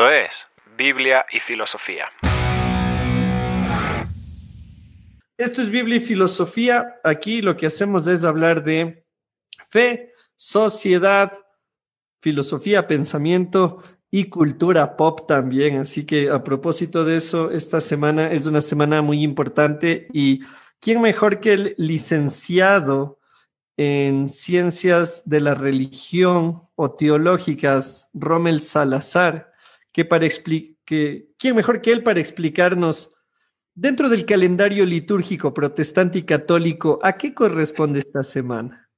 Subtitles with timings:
[0.00, 0.46] Esto es
[0.78, 2.06] Biblia y Filosofía.
[5.36, 6.98] Esto es Biblia y Filosofía.
[7.04, 9.04] Aquí lo que hacemos es hablar de
[9.68, 11.34] fe, sociedad,
[12.22, 15.80] filosofía, pensamiento y cultura pop también.
[15.80, 20.40] Así que a propósito de eso, esta semana es una semana muy importante y
[20.80, 23.18] ¿quién mejor que el licenciado
[23.76, 29.49] en ciencias de la religión o teológicas, Rommel Salazar,
[29.92, 30.26] que para
[30.84, 33.12] que, ¿quién mejor que él para explicarnos
[33.74, 38.90] dentro del calendario litúrgico protestante y católico, a qué corresponde esta semana?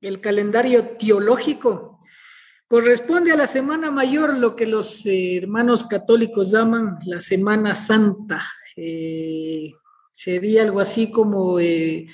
[0.00, 2.00] El calendario teológico
[2.68, 8.42] corresponde a la Semana Mayor, lo que los eh, hermanos católicos llaman la Semana Santa.
[8.76, 9.72] Eh,
[10.12, 12.06] sería algo así como eh,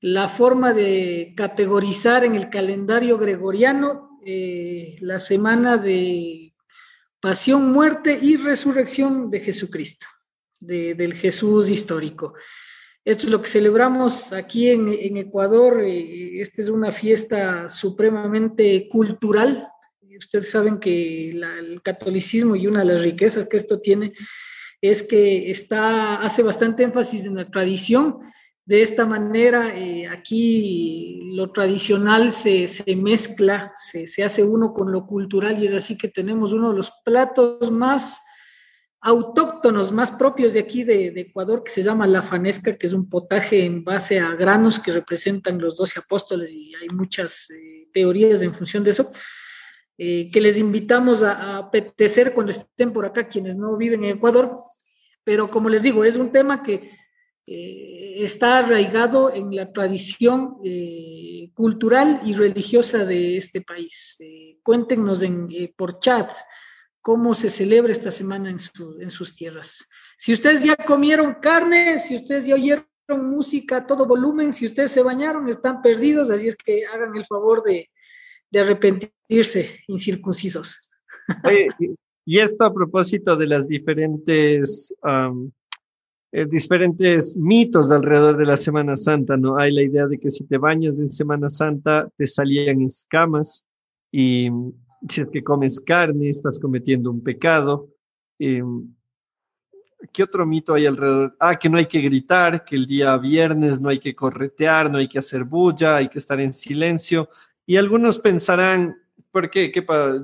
[0.00, 4.10] la forma de categorizar en el calendario gregoriano
[5.00, 6.43] la semana de
[7.24, 10.06] pasión, muerte y resurrección de Jesucristo,
[10.60, 12.34] del Jesús histórico.
[13.02, 15.80] Esto es lo que celebramos aquí en, Ecuador.
[15.82, 19.66] Eh, esta es una fiesta supremamente cultural.
[20.18, 24.12] Ustedes saben que el catolicismo y una de las riquezas que esto tiene
[24.82, 28.18] es que está, hace bastante énfasis en la tradición,
[28.66, 35.62] de esta manera, eh, aquí lo tradicional se, mezcla, se, hace uno con lo cultural
[35.62, 38.22] y es así que tenemos uno de los platos más
[39.02, 43.10] autóctonos, más propios de aquí de, Ecuador, que se llama la fanesca, que es un
[43.10, 48.40] potaje en base a granos que representan los doce apóstoles y hay muchas eh, teorías
[48.40, 49.12] en función de eso.
[49.98, 54.16] Eh, que les invitamos a, a apetecer cuando estén por acá quienes no viven en
[54.16, 54.50] Ecuador,
[55.22, 56.90] pero como les digo, es un tema que
[57.46, 64.16] eh, está arraigado en la tradición eh, cultural y religiosa de este país.
[64.20, 66.30] Eh, cuéntenos en, por chat
[67.02, 68.56] cómo se celebra esta semana en,
[68.98, 69.86] en, sus tierras.
[70.16, 74.90] Si ustedes ya comieron carne, si ustedes ya oyeron música a todo volumen, si ustedes
[74.92, 77.90] se bañaron, están perdidos, así es que hagan el favor de,
[78.50, 80.90] de arrepentirse, incircuncisos.
[82.24, 84.94] y esto a propósito de las diferentes
[86.36, 89.56] eh, diferentes mitos alrededor de la Semana Santa, ¿no?
[89.56, 93.64] Hay la idea de que si te bañas en Semana Santa te salían escamas
[94.10, 94.48] y
[95.08, 97.88] si es que comes carne estás cometiendo un pecado.
[98.40, 98.92] Em,
[100.12, 101.36] ¿Qué otro mito hay alrededor?
[101.38, 104.98] Ah, que no hay que gritar, que el día viernes no hay que corretear, no
[104.98, 107.28] hay que hacer bulla, hay que estar en silencio.
[107.64, 108.96] Y algunos pensarán,
[109.34, 109.72] ¿Por qué?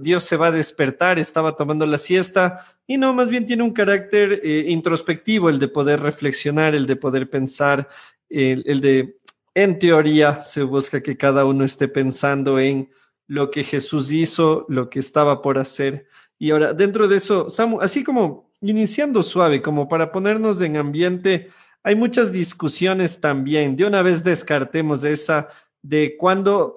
[0.01, 3.73] Dios se va a despertar, estaba tomando la siesta y no, más bien tiene un
[3.73, 7.89] carácter eh, introspectivo, el de poder reflexionar, el de poder pensar,
[8.29, 9.19] el, de,
[9.53, 12.89] en teoría, se busca que cada uno esté pensando en
[13.27, 16.07] lo que Jesús hizo, lo que estaba por hacer.
[16.39, 21.51] Y ahora, dentro de eso, Samu, así como iniciando suave, como para ponernos en ambiente,
[21.83, 23.75] hay muchas discusiones también.
[23.75, 25.49] De una vez descartemos esa
[25.83, 26.77] de cuándo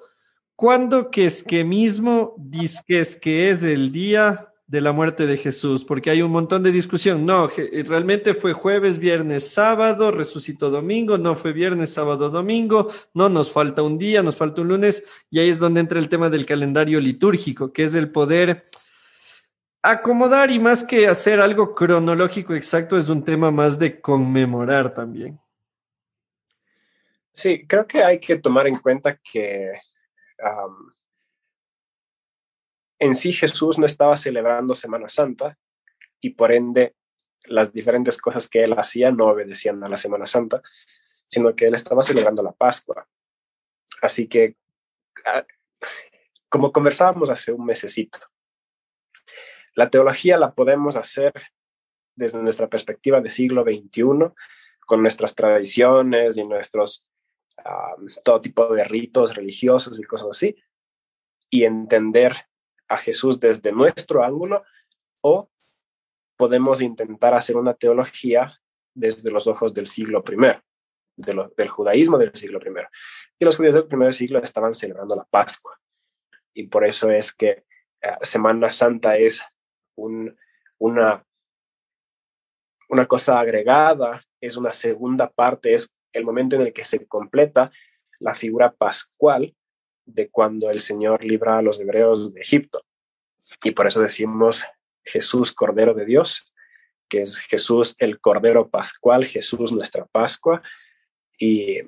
[0.64, 5.84] ¿Cuándo que es que mismo dices que es el día de la muerte de Jesús?
[5.84, 7.26] Porque hay un montón de discusión.
[7.26, 7.50] No,
[7.86, 13.82] realmente fue jueves, viernes, sábado, resucitó domingo, no fue viernes, sábado, domingo, no, nos falta
[13.82, 17.02] un día, nos falta un lunes, y ahí es donde entra el tema del calendario
[17.02, 18.64] litúrgico, que es el poder
[19.82, 25.38] acomodar y más que hacer algo cronológico exacto, es un tema más de conmemorar también.
[27.34, 29.74] Sí, creo que hay que tomar en cuenta que
[33.00, 35.58] en sí Jesús no estaba celebrando Semana Santa
[36.20, 36.96] y por ende
[37.46, 40.62] las diferentes cosas que él hacía no obedecían a la Semana Santa,
[41.28, 43.08] sino que él estaba celebrando la Pascua.
[44.02, 44.56] Así que,
[45.26, 45.46] ah,
[46.50, 48.20] como conversábamos hace un mesecito,
[49.76, 51.34] la teología la podemos hacer
[52.16, 54.32] desde nuestra perspectiva de siglo XXI,
[54.86, 57.06] con nuestras tradiciones y nuestros
[58.24, 60.56] todo tipo de ritos religiosos y cosas así,
[61.50, 62.34] y entender
[62.88, 64.64] a Jesús desde nuestro ángulo,
[65.22, 65.50] o
[66.38, 68.60] podemos intentar hacer una teología
[68.94, 70.60] desde los ojos del siglo I,
[71.16, 72.86] del judaísmo del siglo I.
[73.40, 75.80] Y los judíos del primer siglo estaban celebrando la Pascua.
[76.54, 77.66] Y por eso es que
[78.02, 79.44] eh, Semana Santa es
[79.96, 80.38] un,
[80.80, 81.26] una,
[82.90, 87.72] una cosa agregada, es una segunda parte, es el momento en el que se completa
[88.20, 89.56] la figura pascual
[90.06, 92.86] de cuando el Señor libra a los hebreos de Egipto.
[93.64, 94.66] Y por eso decimos
[95.04, 96.54] Jesús, Cordero de Dios,
[97.10, 100.62] que es Jesús el Cordero Pascual, Jesús nuestra Pascua.
[101.38, 101.82] Y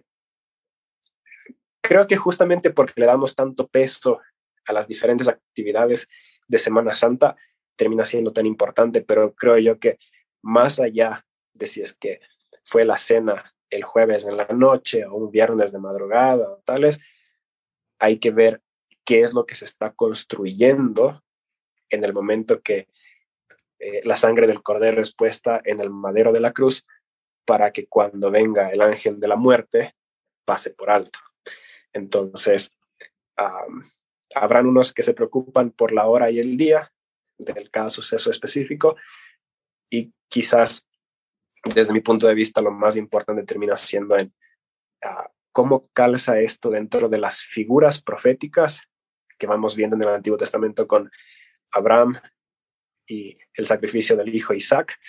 [1.81, 4.19] creo que justamente porque le damos tanto peso
[4.65, 6.07] a las diferentes actividades
[6.47, 7.35] de Semana Santa,
[7.75, 9.97] termina siendo tan importante, pero creo yo que
[10.41, 12.19] más allá de si es que
[12.63, 16.99] fue la cena el jueves en la noche o un viernes de madrugada o tales,
[17.99, 18.61] hay que ver
[19.03, 21.23] qué es lo que se está construyendo
[21.89, 22.87] en el momento que
[23.79, 26.85] eh, la sangre del cordero es puesta en el madero de la cruz
[27.45, 29.95] para que cuando venga el ángel de la muerte
[30.45, 31.19] pase por alto.
[31.93, 32.71] Entonces,
[34.33, 36.91] habrán unos que se preocupan por la hora y el día
[37.37, 38.95] del cada suceso específico
[39.89, 40.87] y quizás
[41.73, 44.33] desde mi punto de vista lo más importante termina siendo en
[45.03, 48.81] ah, cómo calza esto dentro de las figuras proféticas
[49.37, 51.09] que vamos viendo en el Antiguo Testamento con
[51.73, 52.19] Abraham
[53.07, 54.99] y el sacrificio del hijo Isaac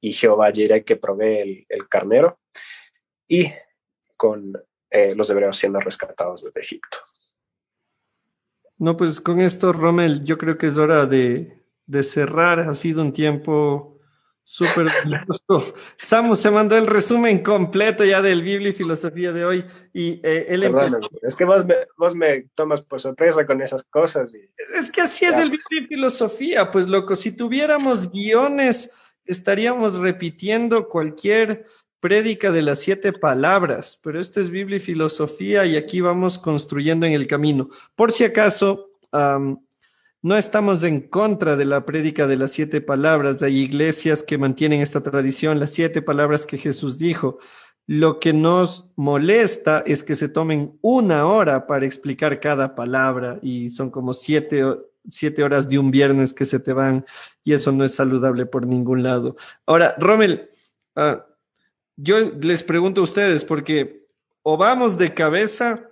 [0.00, 2.38] y Jehová Jireh que provee el, carnero
[3.28, 3.50] y
[4.16, 4.52] con
[4.90, 6.98] eh, los hebreos siendo rescatados desde Egipto.
[8.78, 12.60] No, pues con esto, Rommel, yo creo que es hora de, de cerrar.
[12.60, 13.95] Ha sido un tiempo
[14.48, 14.86] Súper
[15.98, 19.64] Samu se mandó el resumen completo ya del Biblia y filosofía de hoy.
[19.92, 20.62] Y eh, él
[21.22, 24.32] es que vos me, vos me, tomas por sorpresa con esas cosas.
[24.72, 26.70] Es que así es el Biblia y filosofía.
[26.70, 28.92] Pues loco, si tuviéramos guiones,
[29.24, 31.66] estaríamos repitiendo cualquier
[31.98, 33.98] prédica de las siete palabras.
[34.00, 37.68] Pero esto es Biblia y filosofía y aquí vamos construyendo en el camino.
[37.96, 38.90] Por si acaso,
[40.22, 43.42] no estamos en contra de la prédica de las siete palabras.
[43.42, 47.38] Hay iglesias que mantienen esta tradición, las siete palabras que Jesús dijo.
[47.86, 53.68] Lo que nos molesta es que se tomen una hora para explicar cada palabra y
[53.70, 54.64] son como siete,
[55.08, 57.04] siete horas de un viernes que se te van
[57.44, 59.36] y eso no es saludable por ningún lado.
[59.66, 60.50] Ahora, Rommel,
[60.96, 61.24] ah,
[61.96, 64.06] yo les pregunto a ustedes porque
[64.42, 65.90] o vamos de cabeza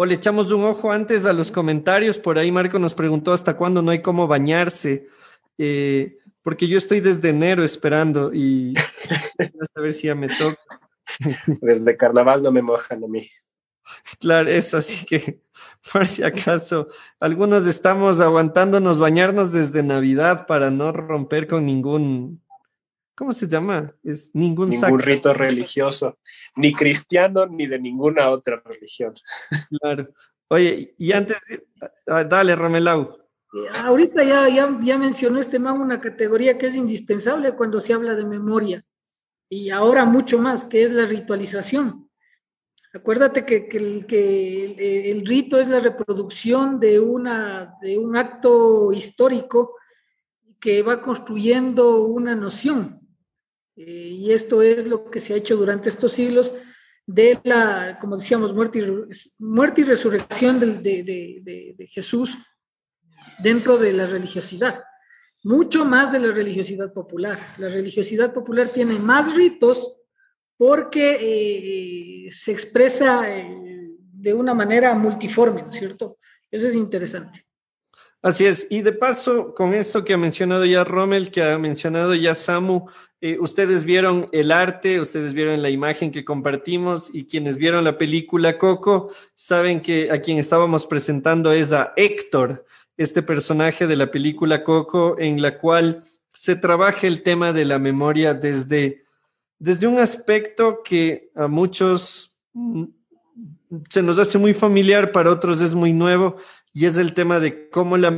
[0.00, 2.20] o le echamos un ojo antes a los comentarios.
[2.20, 5.08] Por ahí Marco nos preguntó hasta cuándo no hay cómo bañarse.
[5.58, 8.74] Eh, porque yo estoy desde enero esperando y
[9.74, 10.80] a ver si ya me toca.
[11.60, 13.28] Desde carnaval no me mojan a mí.
[14.20, 15.40] Claro, eso, así que
[15.92, 16.86] por si acaso,
[17.18, 22.40] algunos estamos aguantándonos bañarnos desde Navidad para no romper con ningún
[23.18, 23.92] ¿cómo se llama?
[24.04, 26.18] Es ningún, ningún rito religioso,
[26.54, 29.14] ni cristiano ni de ninguna otra religión.
[29.80, 30.14] Claro.
[30.50, 31.36] Oye, y antes,
[32.06, 33.18] dale, Romelau.
[33.82, 38.14] Ahorita ya, ya, ya mencionó este man una categoría que es indispensable cuando se habla
[38.14, 38.84] de memoria,
[39.48, 42.08] y ahora mucho más, que es la ritualización.
[42.94, 49.76] Acuérdate que, que, que el, rito es la reproducción de, una, de un acto histórico
[50.60, 53.07] que va construyendo una noción.
[53.78, 56.52] Eh, y esto es lo que se ha hecho durante estos siglos
[57.06, 62.36] de la, como decíamos, muerte y, muerte y resurrección de, Jesús
[63.38, 64.82] dentro de la religiosidad.
[65.44, 67.38] Mucho más de la religiosidad popular.
[67.58, 69.96] La religiosidad popular tiene más ritos
[70.56, 76.18] porque eh, se expresa eh, de una manera multiforme, ¿no es cierto?
[76.50, 77.47] Eso es interesante.
[78.20, 78.66] Así es.
[78.68, 82.86] Y de paso, con esto que ha mencionado ya Rommel, que ha mencionado ya Samu,
[83.20, 87.96] eh, ustedes vieron el arte, ustedes vieron la imagen que compartimos y quienes vieron la
[87.96, 92.64] película Coco saben que a quien estábamos presentando es a Héctor,
[92.96, 97.78] este personaje de la película Coco en la cual se trabaja el tema de la
[97.78, 99.04] memoria desde,
[99.58, 102.84] desde un aspecto que a muchos mm,
[103.88, 106.36] se nos hace muy familiar, para otros es muy nuevo
[106.78, 108.08] y es el tema de cómo la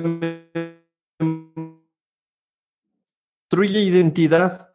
[3.49, 4.71] construye identidad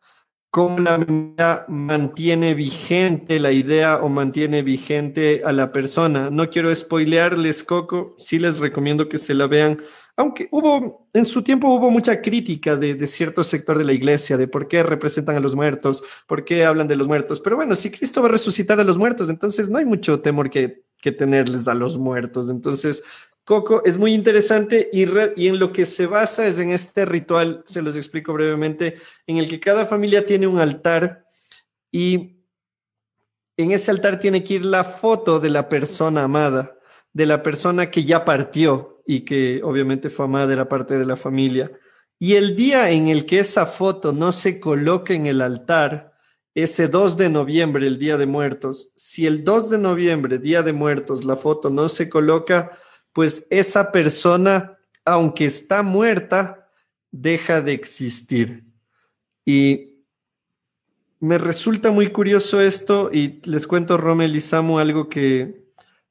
[0.55, 6.29] cómo la mantiene vigente la idea o mantiene vigente a la persona.
[6.29, 9.81] No quiero spoilearles, Coco, sí les recomiendo que se la vean,
[10.17, 14.47] aunque hubo, en su tiempo hubo mucha crítica de, cierto sector de la iglesia, de
[14.47, 17.91] por qué representan a los muertos, por qué hablan de los muertos, pero bueno, si
[17.91, 20.83] Cristo va a resucitar a los muertos, entonces no hay mucho temor que,
[21.19, 22.49] tenerles a los muertos.
[22.49, 23.03] Entonces,
[23.43, 25.03] Coco es muy interesante y,
[25.35, 28.95] y, en lo que se basa es en este ritual, se los explico brevemente,
[29.27, 31.27] en el que cada familia tiene un altar
[31.91, 32.39] y
[33.55, 36.75] en ese altar tiene que ir la foto de la persona amada,
[37.13, 41.15] de la persona que ya partió y que obviamente fue amada, era parte de la
[41.15, 41.71] familia.
[42.17, 46.13] Y el día en el que esa foto no se coloca en el altar,
[46.55, 50.71] ese 2 de noviembre, el Día de Muertos, si el 2 de noviembre, Día de
[50.71, 52.79] Muertos, la foto no se coloca,
[53.11, 56.71] pues esa persona, aunque está muerta,
[57.11, 58.63] deja de existir.
[59.43, 59.95] Y
[61.19, 65.64] me resulta muy curioso esto y les cuento, Rommel y Samu, algo que,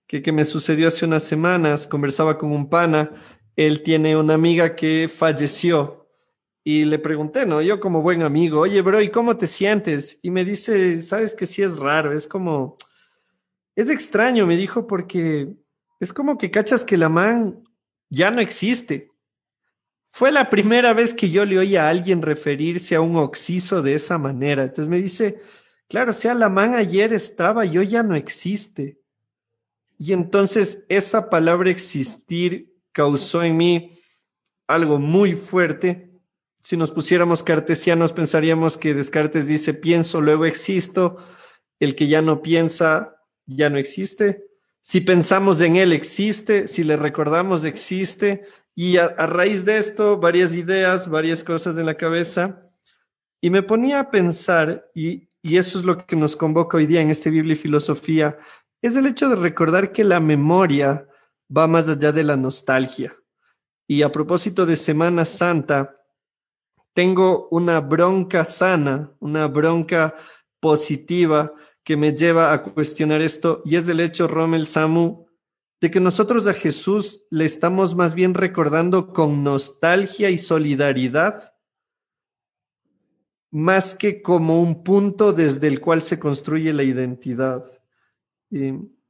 [0.07, 1.87] que, me sucedió hace unas semanas.
[1.87, 3.13] Conversaba con un pana,
[3.57, 6.09] él tiene una amiga que falleció
[6.65, 7.61] Y le pregunté, ¿no?
[7.61, 10.19] Yo como buen amigo, oye, bro, ¿y cómo te sientes?
[10.23, 12.79] Y me dice, sabes que sí es raro, es como,
[13.77, 15.55] es extraño, me dijo, porque
[16.01, 17.63] es como que cachas que la man
[18.09, 19.11] ya no existe.
[20.07, 23.95] Fue la primera vez que yo le oí a alguien referirse a un oxiso de
[23.95, 24.63] esa manera.
[24.63, 25.41] Entonces me dice,
[25.89, 29.04] claro, o sea, la man ayer estaba, yo ya no existe.
[29.99, 33.99] Y entonces esa palabra existir causó en mí
[34.67, 36.15] algo muy fuerte
[36.65, 41.19] si nos pusiéramos cartesianos, pensaríamos que Descartes dice, pienso, luego existo.
[41.79, 44.47] El que ya no piensa, ya no existe.
[44.81, 46.67] Si pensamos en él, existe.
[46.67, 48.47] Si le recordamos, existe.
[48.75, 52.71] Y a, raíz de esto, varias ideas, varias cosas en la cabeza.
[53.43, 57.03] Y me ponía a pensar, y, y eso es lo que nos convoca hoy día
[57.03, 58.39] en este Biblia y Filosofía,
[58.87, 61.09] es el hecho de recordar que la memoria
[61.55, 63.17] va más allá de la nostalgia.
[63.87, 65.97] Y a propósito de Semana Santa,
[66.93, 70.15] tengo una bronca sana, una bronca
[70.61, 75.27] positiva que me lleva a cuestionar esto y es el hecho, Rommel Samu,
[75.81, 81.55] de que nosotros a Jesús le estamos más bien recordando con nostalgia y solidaridad,
[83.51, 87.65] más que como un punto desde el cual se construye la identidad.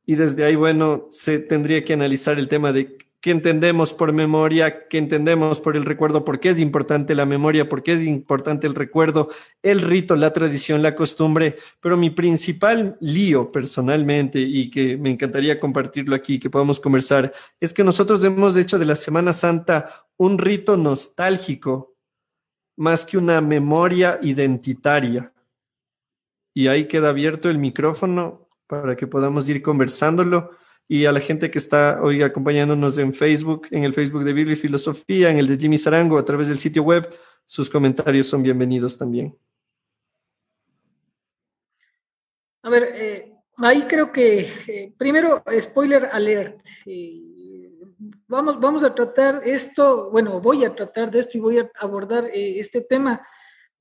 [0.06, 4.86] Y, desde ahí, bueno, se tendría que analizar el tema de qué entendemos por memoria,
[4.88, 8.66] qué entendemos por el recuerdo, por qué es importante la memoria, por qué es importante
[8.66, 9.28] el recuerdo,
[9.62, 11.56] el rito, la tradición, la costumbre.
[11.80, 17.74] Pero mi principal lío personalmente y que me encantaría compartirlo aquí, que podamos conversar, es
[17.74, 21.96] que nosotros hemos hecho de la Semana Santa un rito nostálgico
[22.76, 25.32] más que una memoria identitaria.
[26.54, 30.50] Y ahí queda abierto el micrófono para que podamos ir conversándolo
[30.86, 34.52] y a la gente que está hoy acompañándonos en Facebook, en el Facebook de Biblia
[34.52, 37.08] y Filosofía, en el de Jimmy Sarango, a través del sitio web.
[37.46, 39.36] Sus comentarios son bienvenidos también.
[42.62, 46.60] A ver, eh, ahí creo que eh, primero, spoiler alert.
[46.86, 47.70] Eh,
[48.26, 52.30] vamos, vamos a tratar esto, bueno, voy a tratar de esto y voy a abordar
[52.32, 53.20] este tema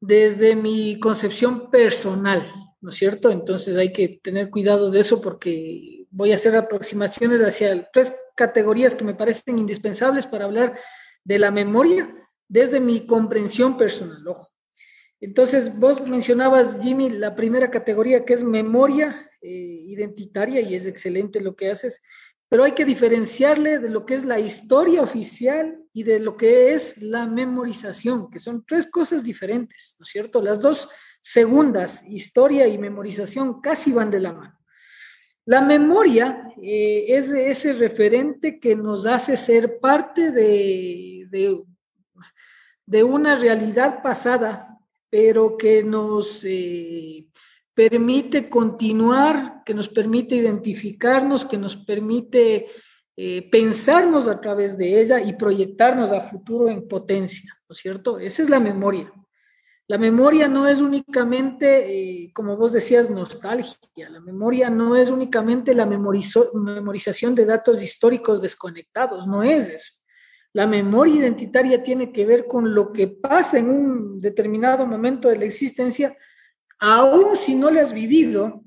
[0.02, 2.46] desde mi concepción personal,
[2.84, 3.32] ¿no es cierto?
[3.32, 8.94] Entonces hay que tener cuidado de eso porque voy a hacer aproximaciones hacia tres categorías
[8.94, 10.78] que me parecen indispensables para hablar
[11.24, 12.13] de la memoria
[12.48, 14.28] desde mi comprensión personal.
[14.28, 14.50] Ojo.
[15.22, 21.40] Entonces, vos mencionabas, Jimmy, la primera categoría que es memoria eh, identitaria y es excelente
[21.40, 22.02] lo que haces,
[22.50, 26.74] pero hay que diferenciarle de lo que es la historia oficial y de lo que
[26.74, 30.42] es la memorización, que son tres cosas diferentes, ¿no es cierto?
[30.42, 30.90] Las dos
[31.24, 34.60] segundas, historia y memorización, casi van de la mano.
[35.46, 41.27] La memoria eh, es ese referente que nos hace ser parte de,
[42.86, 44.77] de, una realidad pasada,
[45.10, 47.25] pero que nos eh,
[47.74, 52.68] permite continuar, que nos permite identificarnos, que nos permite
[53.15, 58.20] eh, pensarnos a través de ella y proyectarnos a futuro en potencia, ¿no es cierto?
[58.20, 59.12] Esa es la memoria.
[59.88, 64.10] La memoria no es únicamente, eh, como vos decías, nostalgia.
[64.10, 69.94] La memoria no es únicamente la memorización de datos históricos desconectados, no es eso.
[70.54, 75.38] La memoria identitaria tiene que ver con lo que pasa en un determinado momento de
[75.38, 76.16] la existencia,
[76.80, 78.63] aun si no lo has vivido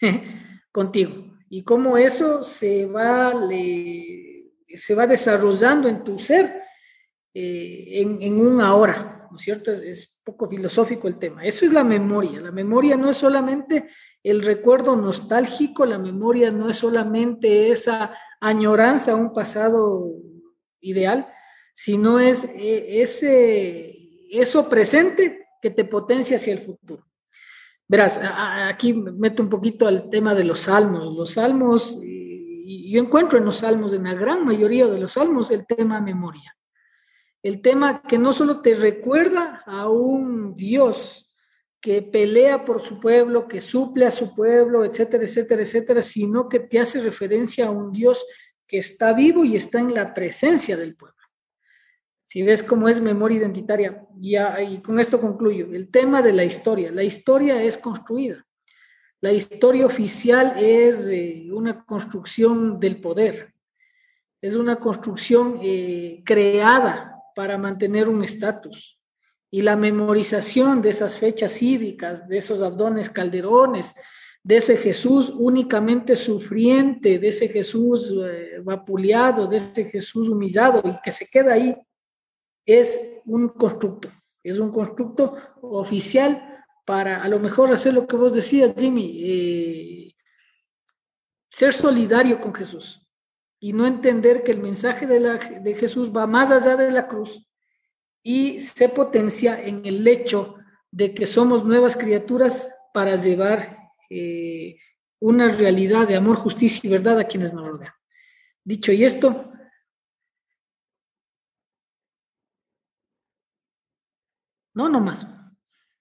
[0.72, 1.26] contigo.
[1.48, 3.34] Y cómo eso se va,
[4.74, 6.62] se va desarrollando en tu ser
[7.34, 9.70] eh, en, un ahora, ¿no es cierto?
[9.70, 11.44] es poco filosófico el tema.
[11.44, 12.40] Eso es la memoria.
[12.40, 13.88] La memoria no es solamente
[14.22, 20.06] el recuerdo nostálgico, la memoria no es solamente esa añoranza a un pasado
[20.80, 21.26] ideal,
[21.74, 23.96] sino es eh, ese,
[24.30, 27.06] eso presente que te potencia hacia el futuro.
[27.88, 31.12] Verás, aquí meto un poquito al tema de los salmos.
[31.12, 35.50] Los salmos, y yo encuentro en los salmos, en la gran mayoría de los salmos,
[35.50, 36.54] el tema memoria.
[37.42, 41.32] El tema que no solo te recuerda a un Dios
[41.80, 46.60] que pelea por su pueblo, que suple a su pueblo, etcétera, etcétera, etcétera, sino que
[46.60, 48.24] te hace referencia a un Dios
[48.66, 51.16] que está vivo y está en la presencia del pueblo.
[52.26, 56.92] Si ves cómo es memoria identitaria, y con esto concluyo, el tema de la historia.
[56.92, 58.46] La historia es construida.
[59.22, 63.52] La historia oficial es eh, una construcción del poder,
[64.40, 68.98] es una construcción eh, creada para mantener un estatus.
[69.50, 73.94] Y la memorización de esas fechas cívicas, de esos abdones calderones,
[74.42, 81.00] de ese Jesús únicamente sufriente, de ese Jesús eh, vapuleado, de ese Jesús humillado y
[81.02, 81.76] que se queda ahí,
[82.64, 84.10] es un constructo.
[84.42, 90.14] Es un constructo oficial para a lo mejor hacer lo que vos decías, Jimmy, eh,
[91.50, 92.99] ser solidario con Jesús
[93.60, 97.06] y no entender que el mensaje de, la, de Jesús va más allá de la
[97.06, 97.46] cruz
[98.22, 100.56] y se potencia en el hecho
[100.90, 104.76] de que somos nuevas criaturas para llevar eh,
[105.20, 107.92] una realidad de amor, justicia y verdad a quienes nos rodean.
[108.64, 109.52] Dicho y esto,
[114.74, 115.26] no, no más.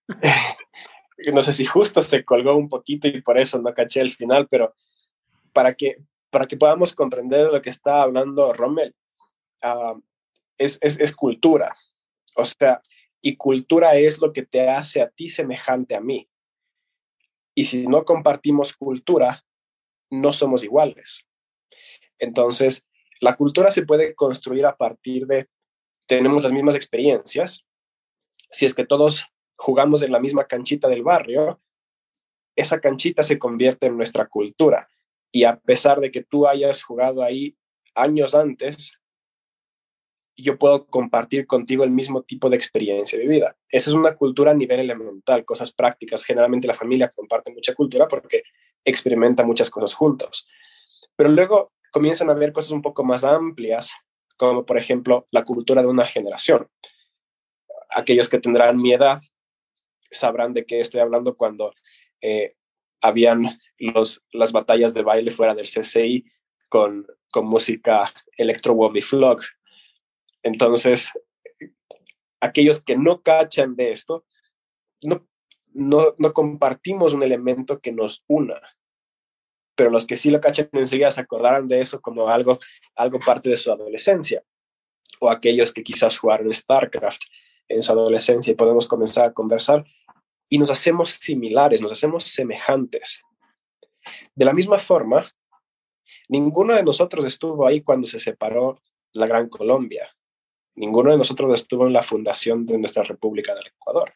[1.34, 4.48] No sé si justo se colgó un poquito y por eso no caché el final,
[4.50, 4.74] pero
[5.52, 5.98] para que,
[6.30, 8.96] para que podamos comprender lo que está hablando Rommel,
[9.62, 9.96] ah,
[10.58, 11.76] es, es, es cultura.
[12.36, 12.82] O sea,
[13.22, 16.30] y cultura es lo que te hace a ti semejante a mí.
[17.56, 19.46] Y si no compartimos cultura,
[20.10, 21.28] no somos iguales.
[22.18, 22.88] Entonces,
[23.22, 25.50] la cultura se puede construir a partir de,
[26.08, 27.66] tenemos las mismas experiencias.
[28.52, 29.26] Si es que todos
[29.58, 31.62] jugamos en la misma canchita del barrio,
[32.56, 34.88] esa canchita se convierte en nuestra cultura.
[35.32, 37.56] Y a pesar de que tú hayas jugado ahí
[37.96, 38.94] años antes,
[40.42, 43.58] yo puedo compartir contigo el mismo tipo de experiencia de vida.
[43.70, 46.24] Esa es una cultura a nivel elemental, cosas prácticas.
[46.24, 48.44] Generalmente la familia comparte mucha cultura porque
[48.84, 50.48] experimenta muchas cosas juntos.
[51.16, 53.94] Pero luego comienzan a haber cosas un poco más amplias,
[54.38, 56.68] como por ejemplo la cultura de una generación.
[57.90, 59.22] Aquellos que tendrán mi edad
[60.12, 61.74] sabrán de qué estoy hablando cuando
[62.22, 62.56] eh,
[63.02, 66.26] habían los, las batallas de baile fuera del CCI
[66.68, 69.44] con, con música electro womby flock.
[70.44, 71.12] Entonces,
[72.40, 74.26] aquellos que no cachan de esto,
[75.04, 75.28] no,
[75.74, 78.62] no, no compartimos un elemento que nos una,
[79.76, 82.60] pero los que sí lo cachan enseguida se acordarán de eso como algo,
[82.96, 84.44] algo parte de su adolescencia,
[85.20, 87.22] o aquellos que quizás jugaron StarCraft
[87.68, 89.86] en su adolescencia y podemos comenzar a conversar
[90.50, 93.22] y nos hacemos similares, nos hacemos semejantes.
[94.36, 95.30] De la misma forma,
[96.28, 98.82] ninguno de nosotros estuvo ahí cuando se separó
[99.14, 100.10] la Gran Colombia.
[100.76, 104.14] Ninguno de nosotros estuvo en la fundación de nuestra República del Ecuador.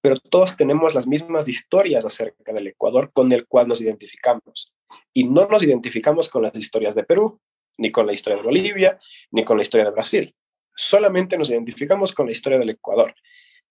[0.00, 4.74] Pero todos tenemos las mismas historias acerca del Ecuador con el cual nos identificamos.
[5.14, 7.40] Y no nos identificamos con las historias de Perú,
[7.78, 8.98] ni con la historia de Bolivia,
[9.30, 10.34] ni con la historia de Brasil.
[10.74, 13.14] Solamente nos identificamos con la historia del Ecuador.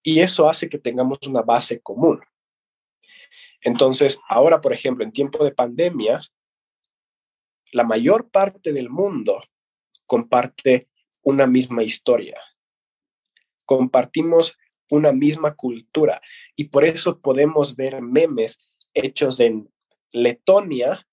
[0.03, 2.21] Y eso hace que tengamos una base común.
[3.61, 6.21] Entonces, ahora, por ejemplo, en tiempo de pandemia,
[7.71, 9.41] la mayor parte del mundo
[10.05, 10.89] comparte
[11.21, 12.35] una misma historia.
[13.65, 14.57] Compartimos
[14.89, 16.21] una misma cultura
[16.55, 18.59] y por eso podemos ver memes
[18.93, 19.71] hechos en
[20.11, 21.07] Letonia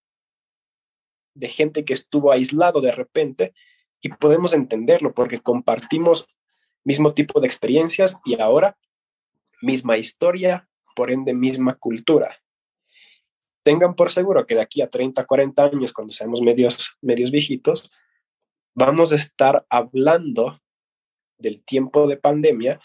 [1.35, 3.55] de gente que estuvo aislado de repente
[4.03, 6.29] y podemos entenderlo porque compartimos
[6.85, 8.77] mismo tipo de experiencias y ahora
[9.63, 12.39] misma historia, por ende misma cultura.
[13.63, 17.91] Tengan por seguro que de aquí a 30, 40 años, cuando seamos medios, medios viejitos,
[18.75, 20.61] vamos a estar hablando
[21.39, 22.81] del tiempo de pandemia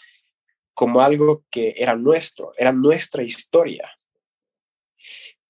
[0.74, 3.90] como algo que era nuestro, era nuestra historia.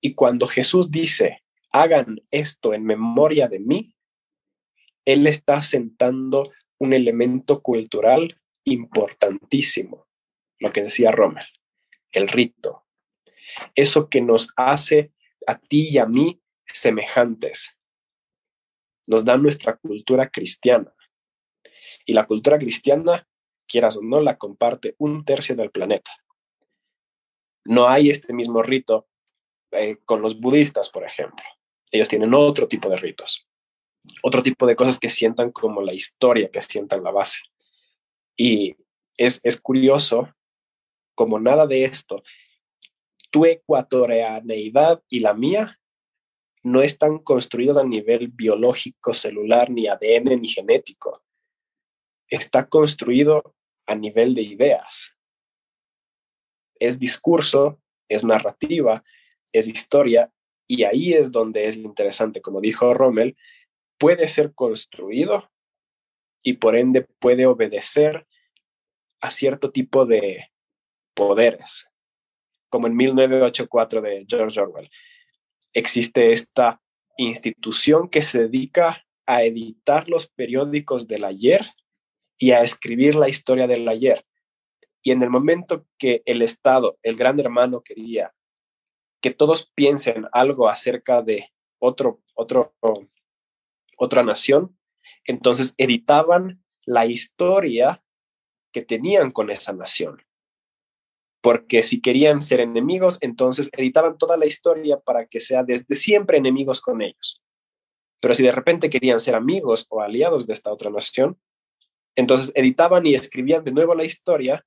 [0.01, 3.95] Y cuando Jesús dice, hagan esto en memoria de mí,
[5.05, 10.07] Él está sentando un elemento cultural importantísimo,
[10.59, 11.47] lo que decía Romer,
[12.13, 12.87] el rito.
[13.75, 15.13] Eso que nos hace
[15.47, 17.79] a ti y a mí semejantes
[19.07, 20.93] nos da nuestra cultura cristiana.
[22.05, 23.29] Y la cultura cristiana,
[23.67, 26.11] quieras o no, la comparte un tercio del planeta.
[27.65, 29.09] No hay este mismo rito
[29.73, 31.45] eh, con los budistas, por ejemplo.
[31.91, 33.49] Ellos tienen otro tipo de ritos,
[34.23, 37.41] otro tipo de cosas que sientan como la historia, que sientan la base.
[38.37, 38.77] Y
[39.17, 40.29] es, es curioso
[41.15, 42.23] como nada de esto,
[43.31, 45.81] tu ecuatorianeidad y la mía
[46.63, 51.23] no están construidos a nivel biológico, celular, ni ADN, ni genético.
[52.29, 53.55] Está construido
[53.87, 55.17] a nivel de ideas.
[56.79, 59.03] Es discurso, es narrativa,
[59.53, 60.33] es historia,
[60.67, 63.37] y ahí es donde es interesante, como dijo Rommel,
[63.99, 65.51] puede ser construido
[66.43, 68.27] y por ende puede obedecer
[69.21, 70.53] a cierto tipo de
[71.15, 71.89] poderes,
[72.69, 74.91] como en 1984 de George Orwell
[75.77, 76.81] existe esta
[77.19, 81.67] institución que se dedica a editar los periódicos del ayer
[82.39, 84.25] y a escribir la historia del ayer.
[85.03, 88.33] Y en el momento que el Estado, el gran hermano, quería
[89.21, 92.75] que todos piensen algo acerca de otro, otro,
[93.97, 94.77] otra nación,
[95.25, 98.03] entonces editaban la historia
[98.73, 100.23] que tenían con esa nación.
[101.43, 106.39] Porque si querían ser enemigos, entonces editaban toda la historia para que sea desde siempre
[106.39, 107.43] enemigos con ellos.
[108.21, 111.39] Pero si de repente querían ser amigos o aliados de esta otra nación,
[112.17, 114.65] entonces editaban y escribían de nuevo la historia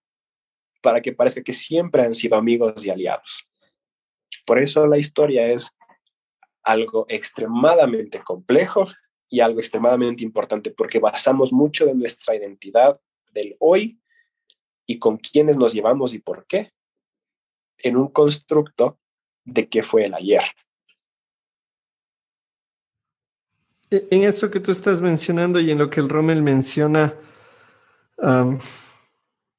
[0.82, 3.50] para que parezca que siempre han sido amigos y aliados.
[4.46, 5.76] Por eso la historia es
[6.64, 8.88] algo extremadamente complejo
[9.30, 13.00] y algo extremadamente importante porque basamos mucho de nuestra identidad
[13.32, 14.02] del hoy
[14.86, 16.74] y con quiénes nos llevamos y por qué
[17.78, 19.00] en un constructo
[19.46, 20.42] de qué fue el ayer.
[23.92, 27.16] E, en eso que tú estás mencionando y en lo que el Rommel menciona,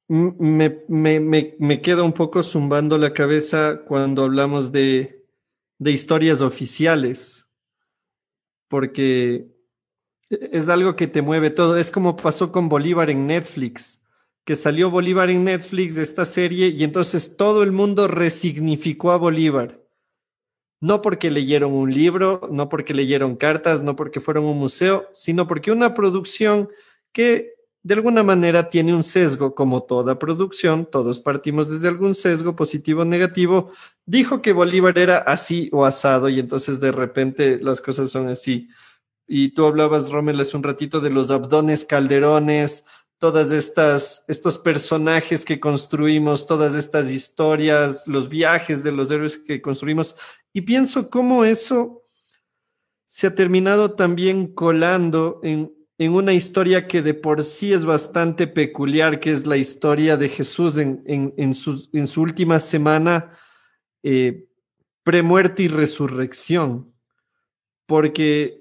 [0.07, 5.25] me, me, me, queda un poco zumbando la cabeza cuando hablamos de,
[5.79, 7.47] de historias oficiales,
[8.67, 9.47] porque
[10.51, 11.77] es algo que te mueve todo.
[11.77, 14.01] Es como pasó con Bolívar en Netflix,
[14.45, 19.17] que salió Bolívar en Netflix de esta serie y entonces todo el mundo resignificó a
[19.17, 19.79] Bolívar.
[20.79, 25.07] No porque leyeron un libro, no porque leyeron cartas, no porque fueron a un museo,
[25.13, 26.69] sino porque una producción
[27.11, 32.55] que de alguna manera tiene un sesgo, como toda producción, todos partimos desde algún sesgo
[32.55, 33.71] positivo o negativo,
[34.05, 38.69] dijo que Bolívar era así o asado y entonces de repente las cosas son así.
[39.33, 42.83] Y tú hablabas, Rommel, hace un ratito de los abdones calderones,
[43.17, 49.61] todas estas, estos personajes que construimos, todas estas historias, los viajes de los héroes que
[49.61, 50.17] construimos.
[50.51, 52.03] Y pienso cómo eso
[53.05, 58.47] se ha terminado también colando en en una historia que de por sí es bastante
[58.47, 63.37] peculiar, que es la historia de Jesús en, en, su, en su, última semana
[64.01, 64.47] eh,
[65.03, 66.91] premuerte y resurrección,
[67.85, 68.60] porque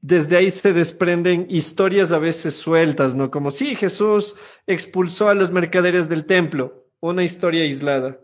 [0.00, 3.30] desde ahí se desprenden historias a veces sueltas, ¿no?
[3.30, 8.20] Como si Jesús expulsó a los mercaderes del templo, una historia aislada.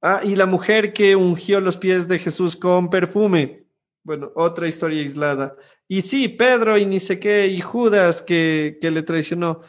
[0.00, 3.66] Ah, y la mujer que ungió los pies de Jesús con perfume,
[4.04, 5.56] bueno, otra historia aislada.
[5.88, 9.62] Y sí, Pedro y ni sé qué, y Judas que, que le traicionó.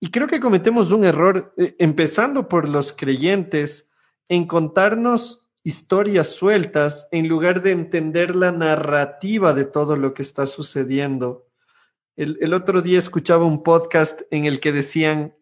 [0.00, 3.90] Y creo que cometemos un error, eh, empezando por los creyentes,
[4.28, 10.46] en contarnos historias sueltas en lugar de entender la narrativa de todo lo que está
[10.46, 11.48] sucediendo.
[12.16, 15.34] El, otro día escuchaba un podcast en el que decían,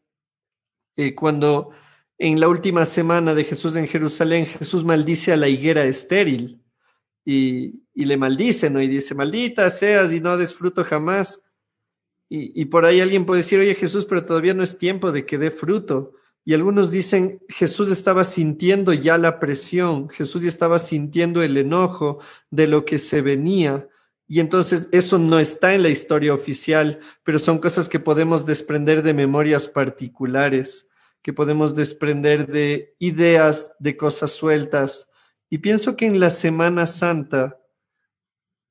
[0.97, 1.71] eh, cuando
[2.19, 6.63] en la última semana de Jesús en Jerusalén, Jesús maldice a la higuera estéril
[7.25, 8.81] y, le maldice, ¿no?
[8.81, 11.43] Y dice, maldita seas y no desfruto jamás.
[12.29, 15.27] Y, y, por ahí alguien puede decir, oye Jesús, pero todavía no es tiempo de
[15.27, 16.15] que dé fruto.
[16.45, 22.19] Y algunos dicen, Jesús estaba sintiendo ya la presión, Jesús ya estaba sintiendo el enojo
[22.51, 23.89] de lo que se venía.
[24.27, 29.03] Y entonces eso no está en la historia oficial, pero son cosas que podemos desprender
[29.03, 30.89] de memorias particulares,
[31.23, 35.09] que podemos desprender de ideas, de cosas sueltas,
[35.53, 37.61] y pienso que en la Semana Santa,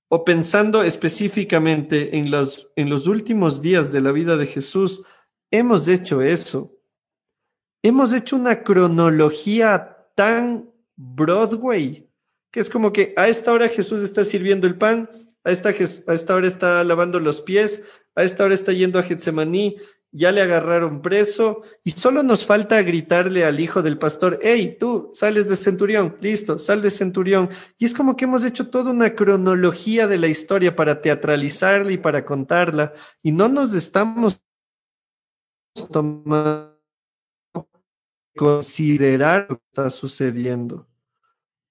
[0.08, 5.04] o pensando específicamente en los, en los últimos días de la vida de Jesús,
[5.52, 6.81] hemos hecho eso.
[7.84, 12.08] Hemos hecho una cronología tan Broadway,
[12.52, 15.10] que es como que a esta hora Jesús está sirviendo el pan,
[15.44, 17.84] a esta, a esta hora está lavando los pies,
[18.16, 19.78] a esta hora está yendo a Getsemaní,
[20.12, 25.10] ya le agarraron preso y solo nos falta gritarle al hijo del pastor, hey, tú
[25.14, 27.50] sales de centurión, listo, sal de centurión.
[27.78, 31.98] Y es como que hemos hecho toda una cronología de la historia para teatralizarla y
[31.98, 34.42] para contarla y no nos estamos
[35.92, 36.71] tomando
[38.36, 40.88] considerar lo que está sucediendo.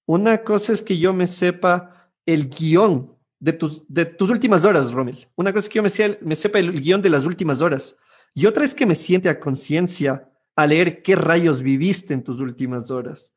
[0.07, 4.92] Una cosa es que yo me sepa el guion de tus, de tus últimas horas,
[4.92, 5.29] Romel.
[5.37, 7.96] Una cosa es que yo me, me sepa el guion de las últimas horas
[8.35, 12.40] y otra es que me siente a conciencia a leer qué rayos viviste en tus
[12.40, 13.35] últimas horas.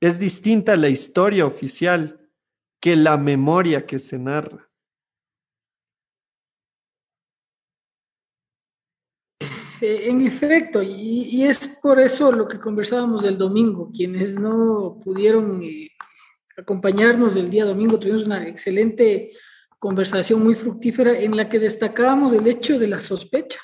[0.00, 2.30] Es distinta la historia oficial
[2.80, 4.70] que la memoria que se narra.
[9.40, 13.90] Eh, en efecto, y, es por eso lo que conversábamos del domingo.
[13.94, 15.90] Quienes no pudieron eh,
[16.56, 19.32] acompañarnos el día domingo, tuvimos una excelente
[19.78, 23.60] conversación muy fructífera en la que destacábamos el hecho de la sospecha.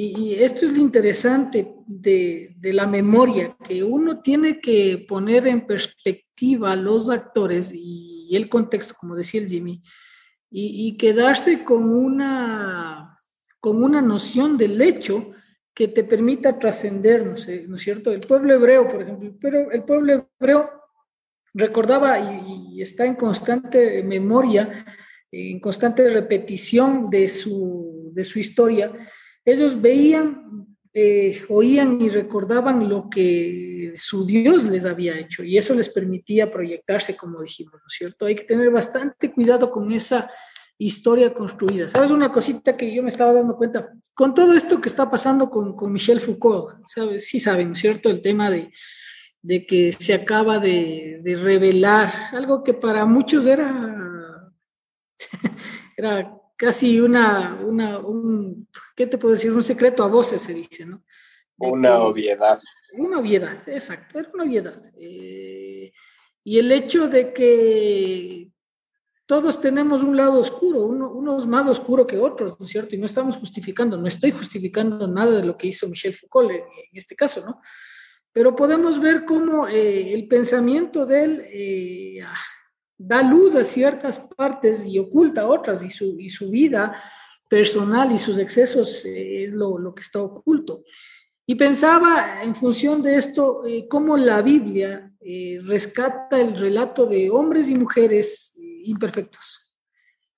[0.00, 6.76] Y, esto es lo interesante de, la memoria, que uno tiene que poner en perspectiva
[6.76, 9.82] los actores y, el contexto, como decía el Jimmy,
[10.50, 13.17] y, quedarse con una,
[13.60, 15.30] con una noción del hecho
[15.74, 17.34] que te permita trascender, ¿no,
[17.68, 18.10] ¿no es cierto?
[18.10, 20.70] El pueblo hebreo, por ejemplo, pero el pueblo hebreo
[21.54, 24.84] recordaba y, está en constante memoria,
[25.30, 28.92] en constante repetición de su, de su historia,
[29.44, 35.74] ellos veían, eh, oían y recordaban lo que su Dios les había hecho y eso
[35.74, 38.26] les permitía proyectarse, como dijimos, ¿no es cierto?
[38.26, 40.30] Hay que tener bastante cuidado con esa
[40.78, 41.88] historia construida.
[41.88, 43.92] ¿Sabes una cosita que yo me estaba dando cuenta?
[44.14, 47.26] Con todo esto que está pasando con, con Michel Foucault, ¿sabes?
[47.26, 48.08] Sí saben, ¿cierto?
[48.08, 48.70] El tema de,
[49.42, 54.52] de que se acaba de, de, revelar algo que para muchos era,
[55.96, 59.52] era casi una, una un, ¿qué te puedo decir?
[59.52, 61.02] Un secreto a voces, se dice, ¿no?
[61.56, 62.60] De una que, obviedad.
[62.94, 64.80] Una obviedad, exacto, era una obviedad.
[64.96, 65.92] Eh,
[66.44, 68.47] y el hecho de que
[69.28, 72.94] todos tenemos un lado oscuro, uno, unos más oscuro que otros, ¿no es cierto?
[72.94, 76.60] Y no estamos justificando, no estoy justificando nada de lo que hizo Michel Foucault en,
[76.60, 77.60] en este caso, ¿no?
[78.32, 82.20] Pero podemos ver cómo eh, el pensamiento de él eh,
[82.96, 86.98] da luz a ciertas partes y oculta otras, y su, y su vida
[87.50, 90.84] personal y sus excesos eh, es lo, lo, que está oculto.
[91.44, 95.10] Y pensaba en función de esto, cómo la Biblia
[95.64, 98.57] rescata el relato de hombres y mujeres
[98.88, 99.64] imperfectos.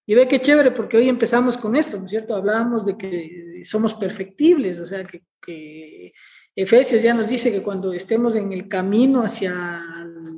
[0.06, 2.34] Y ve qué chévere, porque hoy empezamos con esto, ¿no es cierto?
[2.34, 6.12] Hablábamos de que somos perfectibles, o sea, que,
[6.56, 9.80] Efesios ya nos dice que cuando estemos en el camino hacia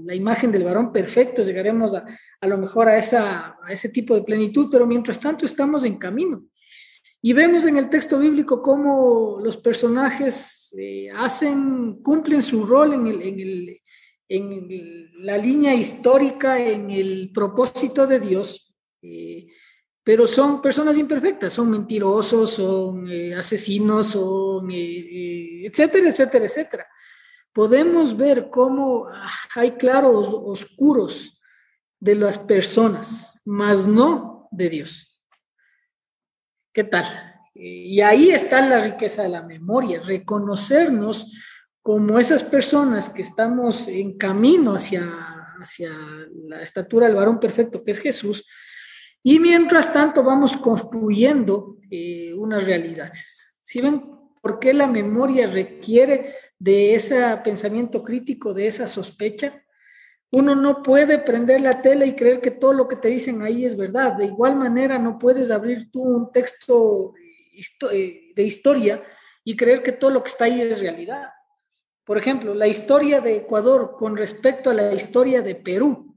[0.05, 2.05] la imagen del varón perfecto, llegaremos a,
[2.41, 5.97] a lo mejor a, esa, a ese tipo de plenitud, pero mientras tanto estamos en
[5.97, 6.45] camino.
[7.25, 13.07] Y vemos en el texto bíblico cómo los personajes eh, hacen, cumplen su rol en
[13.07, 13.81] el,
[14.35, 19.47] en la línea histórica, en el propósito de Dios, eh,
[20.03, 26.87] pero son personas imperfectas, son mentirosos, son eh, asesinos, son, eh, eh etcétera, etcétera, etcétera.
[27.53, 29.07] Podemos ver cómo
[29.55, 31.39] hay claros oscuros
[32.01, 35.21] de las personas, mas no de Dios.
[36.73, 37.05] ¿Qué tal?
[37.55, 41.31] Y ahí está la riqueza de la memoria, reconocernos
[41.83, 45.05] como esas personas que estamos en camino hacia,
[45.61, 45.91] hacia
[46.47, 48.47] la estatura del varón perfecto, que es Jesús,
[49.23, 53.57] y mientras tanto vamos construyendo eh, unas realidades.
[53.63, 54.03] ¿Sí ven
[54.41, 59.65] por qué la memoria requiere de ese pensamiento crítico, de esa sospecha?
[60.31, 63.65] Uno no puede prender la tela y creer que todo lo que te dicen ahí
[63.65, 64.15] es verdad.
[64.15, 67.13] De igual manera, no puedes abrir tú un texto
[67.93, 69.03] eh, de historia
[69.45, 71.29] y creer que todo lo que está ahí es realidad.
[72.13, 76.15] Por ejemplo, la historia de Ecuador con respecto a la historia de Perú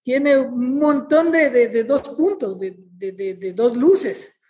[0.00, 4.40] tiene un montón de, de, de dos puntos, de, de, dos luces,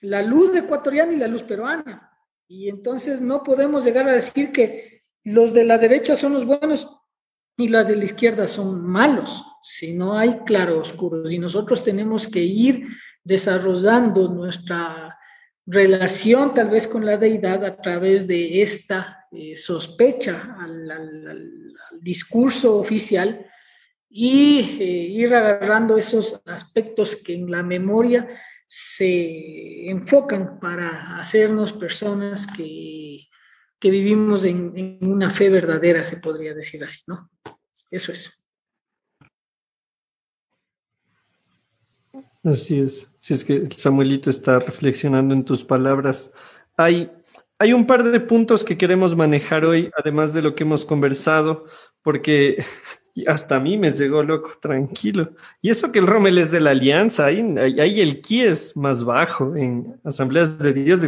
[0.00, 2.10] la luz ecuatoriana y la luz peruana.
[2.48, 6.88] Y entonces no podemos llegar a decir que los de la derecha son los buenos
[7.56, 11.30] y los de la izquierda son malos, si no hay claroscuros.
[11.30, 12.88] Y nosotros tenemos que ir
[13.22, 15.16] desarrollando nuestra
[15.66, 21.48] relación tal vez con la deidad a través de esta eh, sospecha al,
[22.00, 23.46] discurso oficial
[24.10, 28.28] y eh, ir agarrando esos aspectos que en la memoria
[28.66, 33.20] se enfocan para hacernos personas que,
[33.78, 37.30] que vivimos en, una fe verdadera, se podría decir así, ¿no?
[37.90, 38.41] Eso es.
[42.44, 43.10] Así es.
[43.18, 46.32] Si es que Samuelito está reflexionando en tus palabras.
[46.76, 47.10] Hay
[47.62, 51.66] hay un par de puntos que queremos manejar hoy, además de lo que hemos conversado,
[52.02, 52.56] porque
[53.28, 55.30] hasta a mí me llegó loco, tranquilo.
[55.60, 59.54] Y eso que el Rommel es de la Alianza, ahí, el ki es más bajo
[59.54, 61.06] en asambleas de Dios.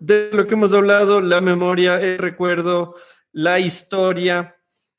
[0.00, 2.94] De lo que hemos hablado, la memoria, el recuerdo,
[3.30, 4.55] la historia,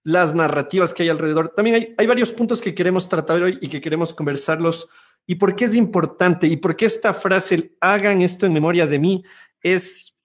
[0.08, 1.50] las narrativas que hay alrededor.
[1.50, 4.88] También hay, hay varios puntos que queremos tratar hoy y que queremos conversarlos
[5.30, 6.48] ¿Y por qué es importante?
[6.48, 9.24] ¿Y por qué esta frase, hagan esto en memoria de mí,
[9.62, 10.16] es,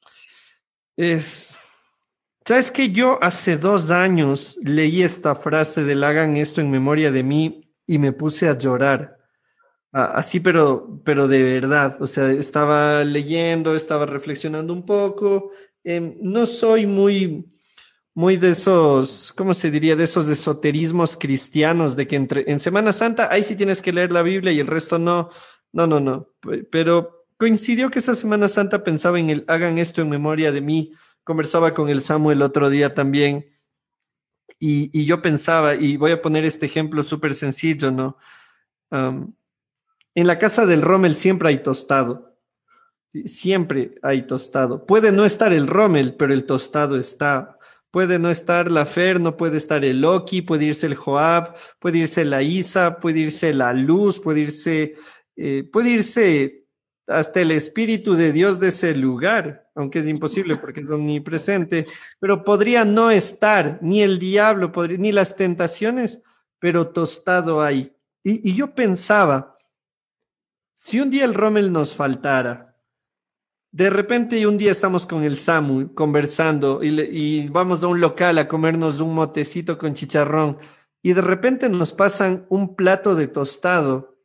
[0.96, 1.58] es,
[2.46, 7.24] sabes que yo hace dos años leí esta frase del hagan esto en memoria de
[7.24, 9.18] mí y me puse a llorar.
[9.90, 15.50] Así, pero, pero de verdad, o sea, estaba leyendo, estaba reflexionando un poco.
[15.82, 17.51] Eh, no soy muy,
[18.14, 19.96] muy de esos, ¿cómo se diría?
[19.96, 24.12] De esos esoterismos cristianos, de que entre, en Semana Santa ahí sí tienes que leer
[24.12, 25.30] la Biblia y el resto no.
[25.72, 26.28] No, no, no.
[26.70, 30.92] Pero coincidió que esa Semana Santa pensaba en el hagan esto en memoria de mí.
[31.24, 33.46] Conversaba con el Samuel otro día también.
[34.58, 38.18] Y, y yo pensaba, y voy a poner este ejemplo súper sencillo, ¿no?
[38.90, 42.36] En la casa del Rommel siempre hay tostado.
[43.24, 44.84] Siempre hay tostado.
[44.84, 47.58] Puede no estar el Rommel, pero el tostado está.
[47.92, 51.98] Puede no estar la Fer, no puede estar el Loki, puede irse el Joab, puede
[51.98, 54.96] irse la Isa, puede irse la Luz, puede irse
[55.36, 56.66] eh, puede irse
[57.06, 61.86] hasta el Espíritu de Dios de ese lugar, aunque es imposible porque es omnipresente,
[62.20, 66.20] pero podría no estar, ni el diablo, ni las tentaciones,
[66.58, 67.68] pero tostado.
[67.70, 69.58] Y, y yo pensaba,
[70.74, 72.71] si un día el Rommel nos faltara,
[73.72, 78.36] de repente un día estamos con el Samu conversando y, y, vamos a un local
[78.36, 80.58] a comernos un motecito con chicharrón
[81.02, 84.18] y de repente nos pasan un plato de tostado.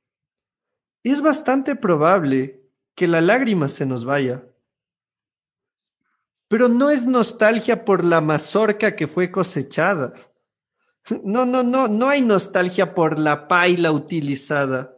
[1.02, 4.44] Y es bastante probable que la lágrima se nos vaya.
[6.50, 10.14] Pero no es nostalgia por la mazorca que fue cosechada.
[11.24, 14.97] No, no, no, no hay nostalgia por la paila utilizada.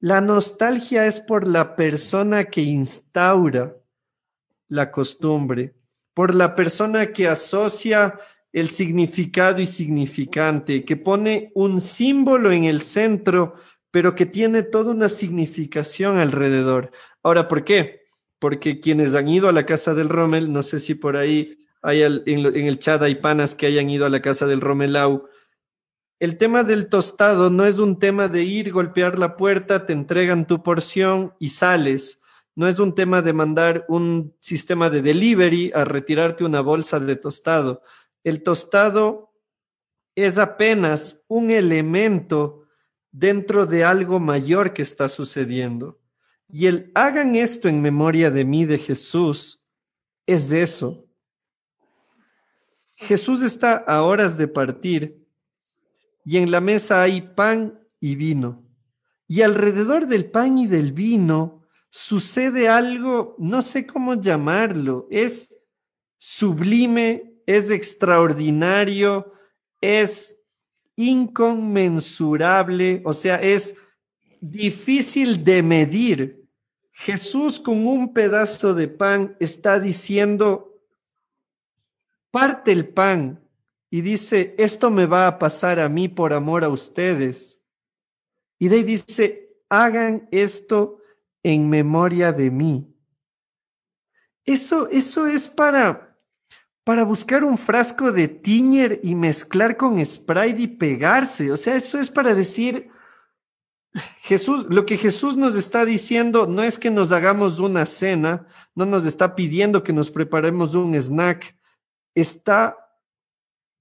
[0.00, 3.76] La nostalgia es por la persona que instaura
[4.68, 5.74] la costumbre,
[6.14, 8.18] por la persona que asocia
[8.52, 13.54] el significado y significante, que pone un símbolo en el centro,
[13.90, 16.92] pero que tiene toda una significación alrededor.
[17.22, 18.02] Ahora, ¿por qué?
[18.38, 22.02] Porque quienes han ido a la casa del Rommel, no sé si por ahí hay
[22.02, 25.28] en, el chat hay panas que hayan ido a la casa del Romelau,
[26.20, 30.46] el tema del tostado no es un tema de ir, golpear la puerta, te entregan
[30.46, 32.20] tu porción y sales.
[32.56, 37.14] No es un tema de mandar un sistema de delivery a retirarte una bolsa de
[37.14, 37.82] tostado.
[38.24, 39.32] El tostado
[40.16, 42.64] es apenas un elemento
[43.12, 46.00] dentro de algo mayor que está sucediendo.
[46.48, 49.62] Y el hagan esto en memoria de mí, de Jesús,
[50.26, 51.06] es eso.
[52.94, 55.27] Jesús está a horas de partir
[56.24, 58.64] y en la mesa hay pan y vino.
[59.26, 65.60] Y alrededor del pan y del vino sucede algo, no sé cómo llamarlo, es
[66.18, 69.32] sublime, es extraordinario,
[69.80, 70.36] es
[70.96, 73.76] inconmensurable, o sea, es
[74.40, 76.44] difícil de medir.
[76.92, 80.82] Jesús con un pedazo de pan está diciendo,
[82.30, 83.40] parte el pan,
[83.90, 87.62] y dice, esto me va a pasar a mí por amor a ustedes.
[88.58, 91.00] Y de ahí dice, hagan esto
[91.42, 92.94] en memoria de mí.
[94.44, 96.18] Eso, eso es para,
[96.84, 101.50] para buscar un frasco de tiñer y mezclar con Sprite y pegarse.
[101.52, 102.90] O sea, eso es para decir,
[104.20, 108.84] Jesús, lo que Jesús nos está diciendo no es que nos hagamos una cena, no
[108.84, 111.56] nos está pidiendo que nos preparemos un snack,
[112.14, 112.87] está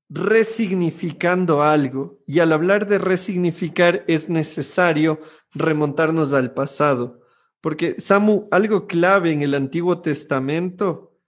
[0.10, 2.20] resignificando algo.
[2.26, 5.20] Y al hablar de resignificar es necesario
[5.54, 7.22] remontarnos al pasado.
[7.62, 11.20] Porque, Samu, algo clave en el Antiguo Testamento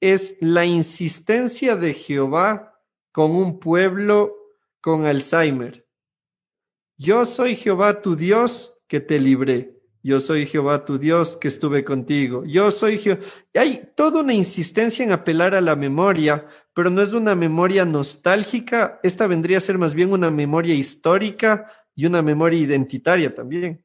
[0.00, 2.80] es la insistencia de Jehová
[3.12, 4.34] con un pueblo
[4.80, 5.86] con Alzheimer.
[6.96, 9.81] Yo soy Jehová tu Dios que te libré.
[10.04, 12.44] Yo soy Jehová tu Dios que estuve contigo.
[12.44, 13.20] Yo soy Jehová.
[13.54, 18.98] Hay toda una insistencia en apelar a la memoria, pero no es una memoria nostálgica.
[19.04, 23.84] Esta vendría a ser más bien una memoria histórica y una memoria identitaria también.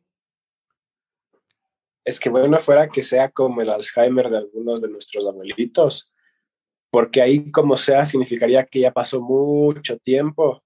[2.04, 6.14] Es que bueno fuera que sea como el Alzheimer de algunos de nuestros abuelitos,
[6.90, 10.64] porque ahí como sea significaría que ya pasó mucho tiempo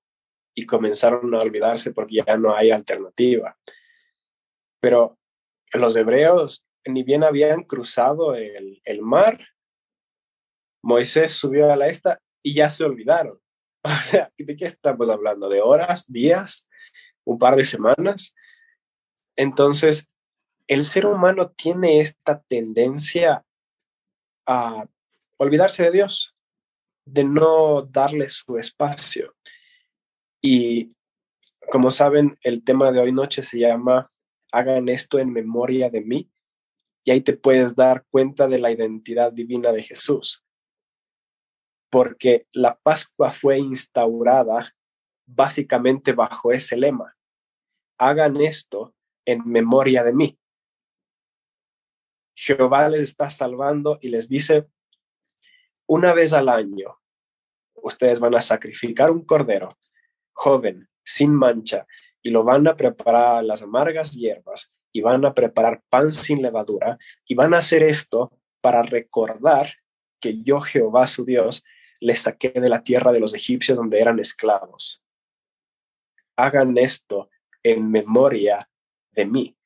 [0.56, 3.58] y comenzaron a olvidarse porque ya no hay alternativa.
[4.80, 5.18] Pero
[5.74, 9.40] los hebreos ni bien habían cruzado el, mar,
[10.84, 13.40] Moisés subió a la esta y ya se olvidaron.
[13.84, 15.50] O sea, ¿de qué estamos hablando?
[15.50, 16.68] ¿De horas, días,
[17.24, 18.36] un par de semanas?
[19.36, 20.08] Entonces,
[20.68, 23.44] el ser humano tiene esta tendencia
[24.46, 24.86] a
[25.38, 26.36] olvidarse de Dios,
[27.06, 29.36] de no darle su espacio.
[30.44, 30.94] Y
[31.72, 34.11] como saben, el tema de hoy noche se llama
[34.52, 36.32] hagan esto en memoria de mí.
[37.04, 40.44] Y ahí te puedes dar cuenta de la identidad divina de Jesús.
[41.90, 44.71] Porque la Pascua fue instaurada
[45.25, 47.17] básicamente bajo ese lema.
[47.98, 50.40] Hagan esto en memoria de mí.
[52.36, 54.67] Jehová les está salvando y les dice,
[55.88, 57.00] una vez al año,
[57.75, 59.78] ustedes van a sacrificar un cordero
[60.34, 61.86] joven, sin mancha,
[62.22, 66.98] y lo van a preparar las amargas hierbas y van a preparar pan sin levadura
[67.26, 69.74] y van a hacer esto para recordar
[70.19, 71.63] que yo Jehová su Dios
[72.00, 75.04] les saqué de la tierra de los egipcios donde eran esclavos.
[76.36, 77.30] Hagan esto
[77.63, 78.69] en memoria
[79.12, 79.58] de mí.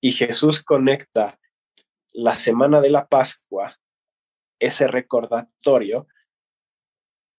[0.00, 1.38] Y Jesús conecta
[2.12, 3.78] la semana de la Pascua,
[4.58, 6.06] ese recordatorio,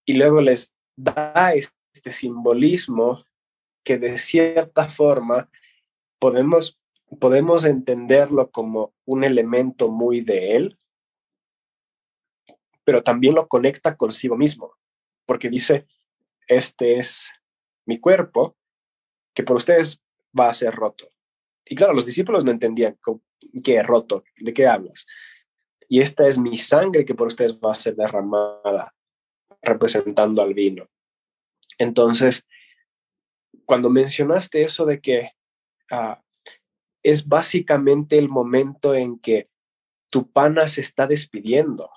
[0.04, 1.52] y luego les da
[1.96, 3.24] este simbolismo
[3.82, 5.50] que de cierta forma
[6.18, 6.78] podemos,
[7.18, 10.78] podemos entenderlo como un elemento muy de Él,
[12.84, 14.76] pero también lo conecta consigo mismo,
[15.24, 15.86] porque dice,
[16.46, 17.30] este es
[17.86, 18.56] mi cuerpo,
[19.34, 20.02] que por ustedes
[20.38, 21.10] va a ser roto.
[21.64, 22.98] Y claro, los discípulos no entendían
[23.64, 25.06] qué es roto, de qué hablas.
[25.88, 28.94] Y esta es mi sangre que por ustedes va a ser derramada,
[29.62, 30.88] representando al vino.
[31.78, 32.48] Entonces,
[33.64, 35.30] cuando mencionaste eso de que
[35.90, 36.22] ah,
[37.02, 39.48] es básicamente el momento en que
[40.10, 41.90] tu pana se está despidiendo.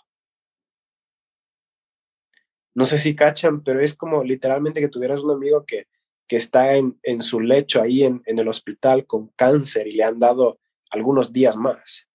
[2.76, 5.88] No sé si cachan, pero es como literalmente que tuvieras un amigo que,
[6.28, 10.04] que está en, en, su lecho ahí en, en el hospital con cáncer y le
[10.04, 10.60] han dado
[10.92, 12.08] algunos días más.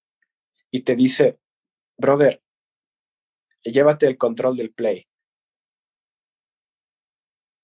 [0.70, 1.38] Y te dice,
[1.96, 2.42] brother,
[3.62, 5.06] llévate el control del play.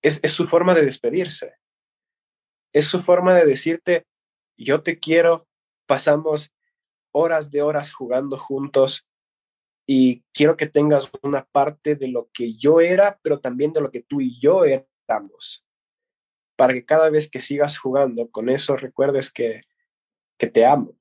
[0.03, 1.57] Es, es, su forma de despedirse.
[2.73, 4.07] Es su forma de decirte,
[4.57, 5.49] yo te quiero,
[5.87, 6.53] pasamos
[7.13, 9.09] horas de horas jugando juntos
[9.87, 13.91] y quiero que tengas una parte de lo que yo era, pero también de lo
[13.91, 15.67] que tú y yo éramos,
[16.57, 19.63] para que cada vez que sigas jugando con eso recuerdes que,
[20.39, 20.97] que te amo.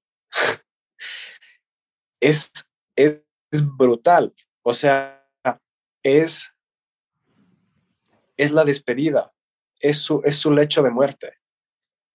[2.19, 2.51] es,
[2.95, 3.21] es,
[3.51, 4.33] es brutal,
[4.63, 5.23] o sea,
[6.03, 6.51] es,
[8.39, 9.33] es la despedida,
[9.79, 11.33] es su, es su lecho de muerte,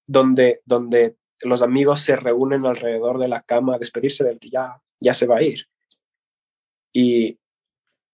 [0.07, 4.83] donde, donde los amigos se reúnen alrededor de la cama a despedirse del que ya,
[5.01, 5.69] ya se va a ir.
[6.95, 7.39] Y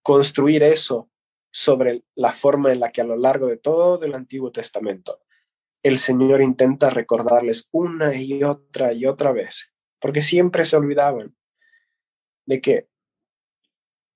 [0.03, 1.09] construir eso
[1.53, 5.21] sobre la forma en la que a lo largo de todo el Antiguo Testamento
[5.83, 11.37] el Señor intenta recordarles una y otra y otra vez, porque siempre se olvidaban
[12.45, 12.89] de que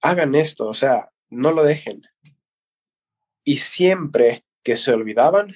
[0.03, 2.03] hagan esto, o sea, no lo dejen.
[3.45, 5.55] Y siempre que se olvidaban,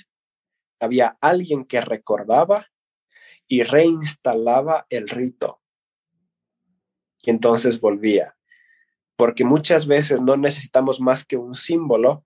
[0.79, 2.69] había alguien que recordaba
[3.49, 5.61] y reinstalaba el rito.
[7.23, 8.37] Y entonces volvía.
[9.17, 12.25] Porque muchas veces no necesitamos más que un símbolo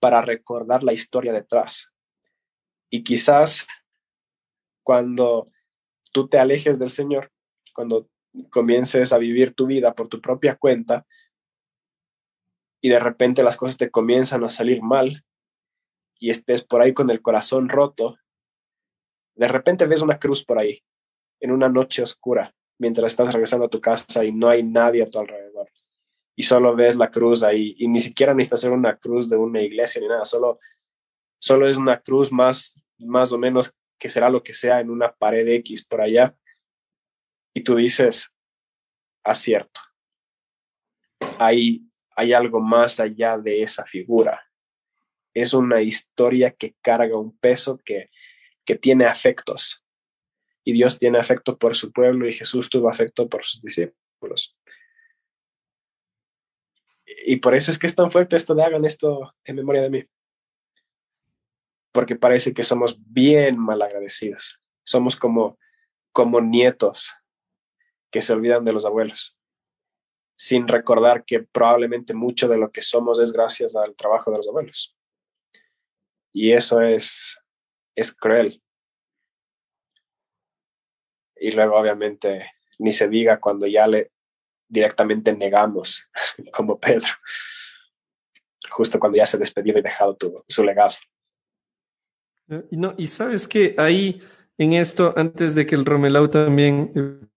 [0.00, 1.92] para recordar la historia detrás.
[2.88, 3.66] Y quizás
[4.82, 5.50] cuando
[6.12, 7.30] tú te alejes del Señor,
[7.74, 8.08] cuando
[8.50, 11.06] comiences a vivir tu vida por tu propia cuenta
[12.82, 15.24] y de repente las cosas te comienzan a salir mal
[16.18, 18.18] y estés por ahí con el corazón roto,
[19.34, 20.82] de repente ves una cruz por ahí,
[21.40, 25.06] en una noche oscura, mientras estás regresando a tu casa y no hay nadie a
[25.06, 25.70] tu alrededor.
[26.36, 29.60] Y solo ves la cruz ahí, y ni siquiera necesitas ser una cruz de una
[29.60, 30.58] iglesia ni nada, solo,
[31.38, 35.12] solo es una cruz más, más o menos que será lo que sea en una
[35.12, 36.36] pared X por allá.
[37.54, 38.34] Y tú dices,
[39.22, 39.80] acierto.
[41.38, 41.86] Hay,
[42.16, 44.42] hay algo más allá de esa figura.
[45.34, 48.10] Es una historia que carga un peso que,
[48.64, 49.84] que tiene afectos.
[50.64, 54.56] Y Dios tiene afecto por su pueblo y Jesús tuvo afecto por sus discípulos.
[57.24, 59.90] Y por eso es que es tan fuerte esto de hagan esto en memoria de
[59.90, 60.04] mí.
[61.92, 64.60] Porque parece que somos bien mal agradecidos.
[64.84, 65.58] Somos como,
[66.12, 67.12] como nietos
[68.10, 69.38] que se olvidan de los abuelos,
[70.36, 74.48] sin recordar que probablemente mucho de lo que somos es gracias al trabajo de los
[74.48, 74.96] abuelos.
[76.32, 77.38] Y eso es,
[77.94, 78.62] es cruel.
[81.36, 82.46] Y luego, obviamente,
[82.78, 84.12] ni se diga cuando ya le
[84.68, 86.08] directamente negamos,
[86.52, 87.08] como Pedro,
[88.70, 90.94] justo cuando ya se despedido y dejado tu, su legado.
[92.48, 94.22] Eh, no, y sabes que ahí
[94.58, 97.30] en esto, antes de que el Romelau también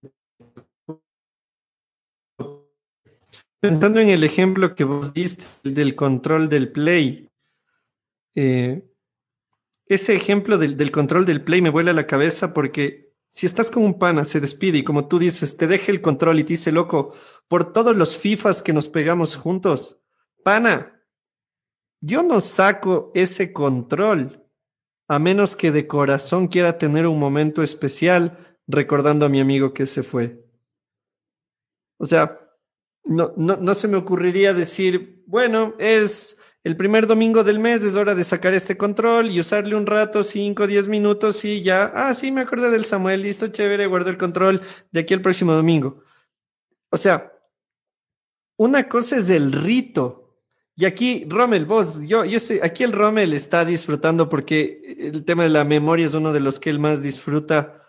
[3.60, 7.30] pensando en el ejemplo que vos diste del control del play,
[8.34, 8.82] eh,
[9.86, 13.84] ese ejemplo del, del, control del play me vuela la cabeza porque si estás con
[13.84, 16.72] un pana, se despide y como tú dices, te deja el control y te dice,
[16.72, 17.14] loco,
[17.48, 20.00] por todos los FIFAs que nos pegamos juntos,
[20.42, 21.02] pana,
[22.00, 24.42] yo no saco ese control
[25.08, 29.86] a menos que de corazón quiera tener un momento especial recordando a mi amigo que
[29.86, 30.44] se fue.
[31.98, 32.45] O sea,
[33.06, 36.36] no, no, no se me ocurriría decir, bueno, es
[36.66, 40.24] el primer domingo del mes es hora de sacar este control y usarle un rato,
[40.24, 44.18] 5, 10 minutos y ya, ah, sí, me acordé del Samuel, listo, chévere, guardo el
[44.18, 46.02] control de aquí al próximo domingo.
[46.90, 47.32] O sea,
[48.56, 50.40] una cosa es el rito.
[50.74, 55.44] Y aquí, Rommel, vos, yo, yo sé, aquí el Rommel está disfrutando porque el tema
[55.44, 57.85] de la memoria es uno de los que él más disfruta.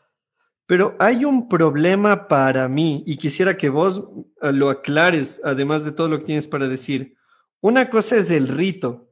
[0.67, 4.07] Pero hay un problema para mí y quisiera que vos
[4.41, 7.15] lo aclares, además de todo lo que tienes para decir.
[7.61, 9.07] Una cosa es el rito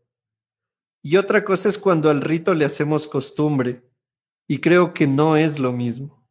[1.01, 3.83] y otra cosa es cuando al rito le hacemos costumbre.
[4.47, 6.27] Y creo que no es lo mismo.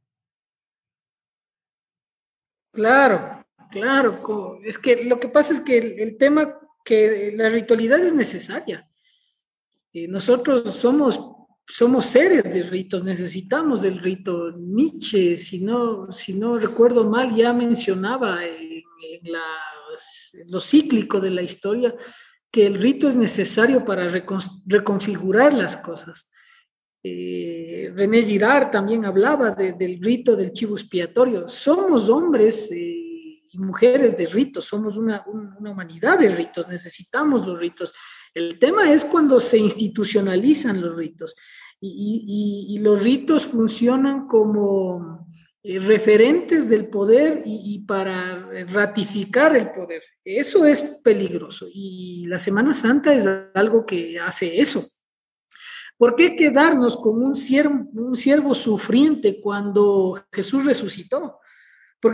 [2.72, 4.58] Claro, claro.
[4.64, 8.88] Es que lo que pasa es que el, tema que la ritualidad es necesaria.
[9.92, 11.20] Eh, nosotros somos,
[11.66, 14.52] somos seres de ritos, necesitamos del rito.
[14.52, 18.82] Nietzsche, si no, si no recuerdo mal, ya mencionaba en,
[20.48, 21.94] lo cíclico de la historia
[22.50, 24.08] que el rito es necesario para
[24.66, 26.30] reconfigurar las cosas.
[27.02, 31.46] Eh, René Girard también hablaba del rito del chivo expiatorio.
[31.48, 37.92] Somos hombres eh, y mujeres de ritos, somos una, humanidad de ritos, necesitamos los ritos.
[38.34, 41.36] El tema es cuando se institucionalizan los ritos
[41.80, 45.26] y, los ritos funcionan como
[45.62, 50.02] eh, referentes del poder y, para ratificar el poder.
[50.24, 54.84] Eso es peligroso y la Semana Santa es algo que hace eso.
[55.96, 61.38] ¿Por qué quedarnos con un siervo, un siervo sufriente cuando Jesús resucitó?
[62.04, 62.12] ¿Por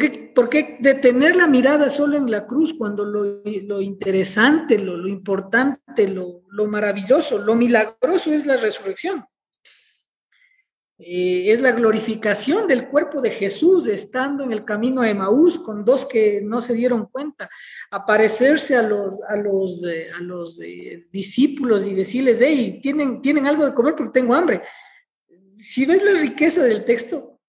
[0.49, 6.69] qué, detener la mirada solo en la cruz cuando lo, interesante, lo, importante, lo, lo
[6.69, 9.25] maravilloso, lo milagroso es la resurrección?
[10.97, 15.85] Eh, es la glorificación del cuerpo de Jesús estando en el camino a Emaús con
[15.85, 17.51] dos que no se dieron cuenta,
[17.91, 23.49] aparecerse a los, a los, eh, a los eh, discípulos y decirles, hey, ¿tienen, tienen
[23.49, 24.63] algo de comer porque tengo hambre.
[25.59, 27.41] Si ves la riqueza del texto,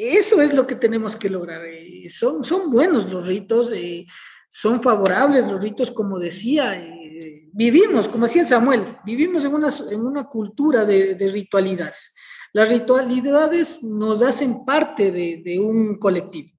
[0.00, 1.62] eso es lo que tenemos que lograr.
[2.08, 3.72] son, son buenos los ritos,
[4.48, 6.76] son favorables los ritos, como decía
[7.52, 12.12] vivimos, como decía Samuel, vivimos en una, en una cultura de, ritualidades.
[12.52, 16.50] Las ritualidades nos hacen parte de, un colectivo.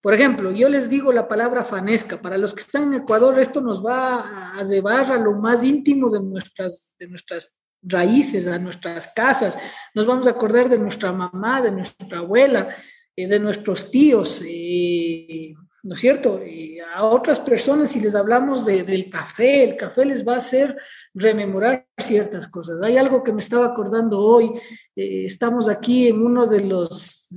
[0.00, 2.20] Por ejemplo, yo les digo la palabra fanesca.
[2.20, 6.08] Para los que están en Ecuador, esto nos va a llevar a lo más íntimo
[6.08, 9.58] de nuestras, de nuestras raíces, a nuestras casas.
[9.94, 12.68] Nos vamos a acordar de nuestra mamá, de nuestra abuela,
[13.16, 14.42] eh, de nuestros tíos.
[14.46, 16.40] Eh, ¿no es cierto?
[16.94, 20.76] A otras personas, si les hablamos del café, el café les va a hacer
[21.14, 22.82] rememorar ciertas cosas.
[22.82, 24.50] Hay algo que me estaba acordando hoy,
[24.94, 27.28] eh, estamos aquí en uno de los,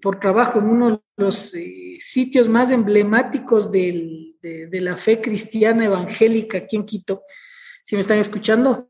[0.00, 1.52] por trabajo, en uno de los
[1.98, 4.36] sitios más emblemáticos de,
[4.72, 7.22] la fe cristiana evangélica aquí en Quito,
[7.84, 8.88] si me están escuchando,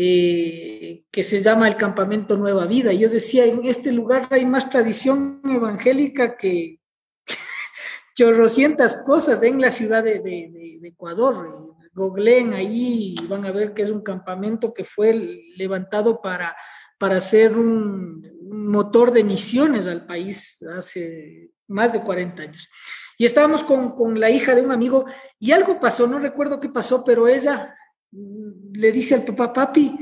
[0.00, 2.92] eh, que se llama el Campamento Nueva Vida.
[2.92, 6.78] Yo decía, en este lugar hay más tradición evangélica que,
[8.14, 11.74] chorrocientas cosas en la ciudad de, Ecuador.
[11.92, 15.12] Googleen ahí y van a ver que es un campamento que fue
[15.56, 16.54] levantado para,
[16.96, 22.68] para ser un, motor de misiones al país hace más de 40 años.
[23.16, 25.06] Y estábamos con, la hija de un amigo
[25.40, 27.74] y algo pasó, no recuerdo qué pasó, pero ella
[28.10, 29.98] le dice al papá, papi,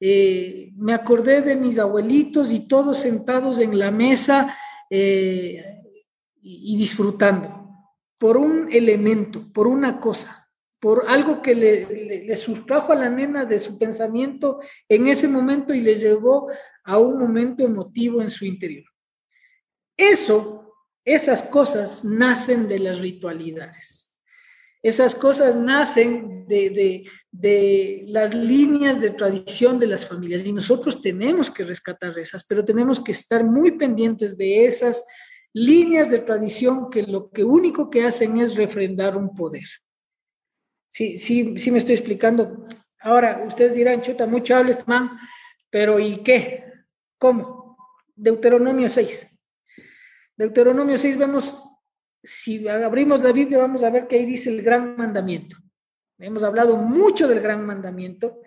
[0.00, 4.56] eh, me acordé de mis abuelitos y todos sentados en la mesa.
[4.90, 5.76] Eh,
[6.48, 7.66] y, disfrutando
[8.18, 13.44] por un elemento, por una cosa, por algo que le, le, sustrajo a la nena
[13.44, 16.48] de su pensamiento en ese momento y le llevó
[16.84, 18.86] a un momento emotivo en su interior.
[19.96, 20.72] Eso,
[21.04, 24.05] esas cosas nacen de las ritualidades.
[24.86, 31.02] Esas cosas nacen de, de, de, las líneas de tradición de las familias y nosotros
[31.02, 35.02] tenemos que rescatar esas, pero tenemos que estar muy pendientes de esas
[35.52, 39.64] líneas de tradición que lo que único que hacen es refrendar un poder.
[40.92, 42.64] Sí, sí, sí me estoy explicando.
[43.00, 45.18] Ahora, ustedes dirán, chuta, mucho habla este man,
[45.68, 46.64] pero ¿y qué?
[47.18, 47.76] ¿Cómo?
[48.14, 49.26] Deuteronomio 6.
[50.36, 51.65] Deuteronomio 6 vemos,
[52.26, 55.56] si abrimos la Biblia, vamos a ver que ahí dice el gran mandamiento.
[56.18, 58.40] Hemos hablado mucho del gran mandamiento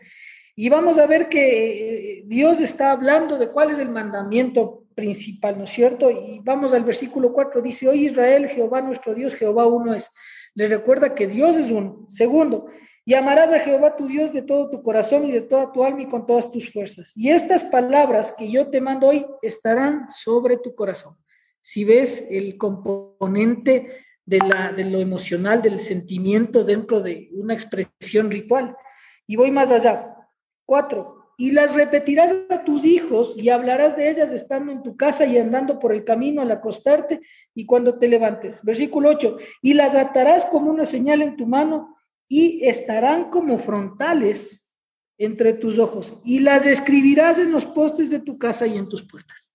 [0.55, 5.57] y vamos a ver que eh, Dios está hablando de cuál es el mandamiento principal,
[5.57, 6.11] ¿no es cierto?
[6.11, 10.09] Y vamos al versículo 4, dice, hoy Israel, Jehová nuestro Dios, Jehová uno es.
[10.55, 12.05] Le recuerda que Dios es uno.
[12.09, 12.67] Segundo,
[13.05, 16.01] y amarás a Jehová tu Dios de todo tu corazón y de toda tu alma
[16.01, 17.13] y con todas tus fuerzas.
[17.15, 21.15] Y estas palabras que yo te mando hoy estarán sobre tu corazón.
[21.70, 28.32] Si ves el componente de, la, de lo emocional, del sentimiento dentro de una expresión
[28.32, 28.76] ritual.
[29.28, 30.15] Y voy más allá.
[30.65, 35.28] Cuatro, y las repetirás a tus hijos y hablarás de ellas estando en tu casa
[35.28, 37.20] y andando por el camino al acostarte
[37.53, 38.63] y cuando te levantes.
[38.63, 41.95] Versículo 8, y las atarás como una señal en tu mano
[42.28, 44.74] y estarán como frontales
[45.20, 49.07] entre tus ojos y las escribirás en los postes de tu casa y en tus
[49.07, 49.49] puertas.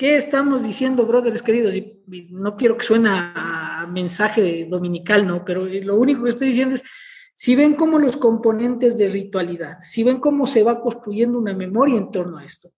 [0.00, 1.74] ¿Qué estamos diciendo, brothers queridos?
[1.76, 5.44] Y no quiero que suene a mensaje dominical, ¿no?
[5.44, 6.82] Pero lo único que estoy diciendo es,
[7.36, 11.98] si ven cómo los componentes de ritualidad, si ven cómo se va construyendo una memoria
[11.98, 12.72] en torno a esto,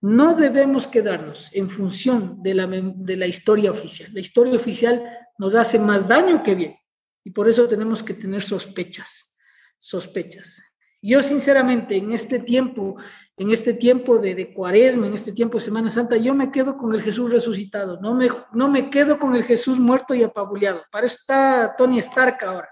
[0.00, 4.08] no debemos quedarnos en función de la, de la historia oficial.
[4.14, 5.04] La historia oficial
[5.36, 6.76] nos hace más daño que bien
[7.22, 9.34] y por eso tenemos que tener sospechas,
[9.78, 10.62] sospechas.
[11.04, 12.96] Yo sinceramente en este tiempo,
[13.36, 16.78] en este tiempo de, de, cuaresma, en este tiempo de Semana Santa, yo me quedo
[16.78, 20.84] con el Jesús resucitado, no me, no me quedo con el Jesús muerto y apabuleado.
[20.92, 22.68] Para eso está Tony Stark ahora.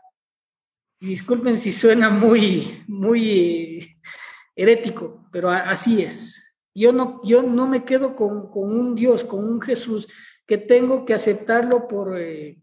[1.01, 3.99] Disculpen si suena muy, muy
[4.55, 6.57] herético, pero así es.
[6.73, 10.07] Yo no, yo no me quedo con, un Dios, con un Jesús,
[10.47, 12.60] que tengo que aceptarlo por, eh,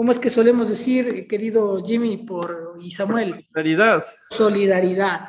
[0.00, 3.46] ¿cómo es que solemos decir, querido Jimmy por, y Samuel?
[3.52, 4.04] Solidaridad.
[4.30, 5.28] Solidaridad.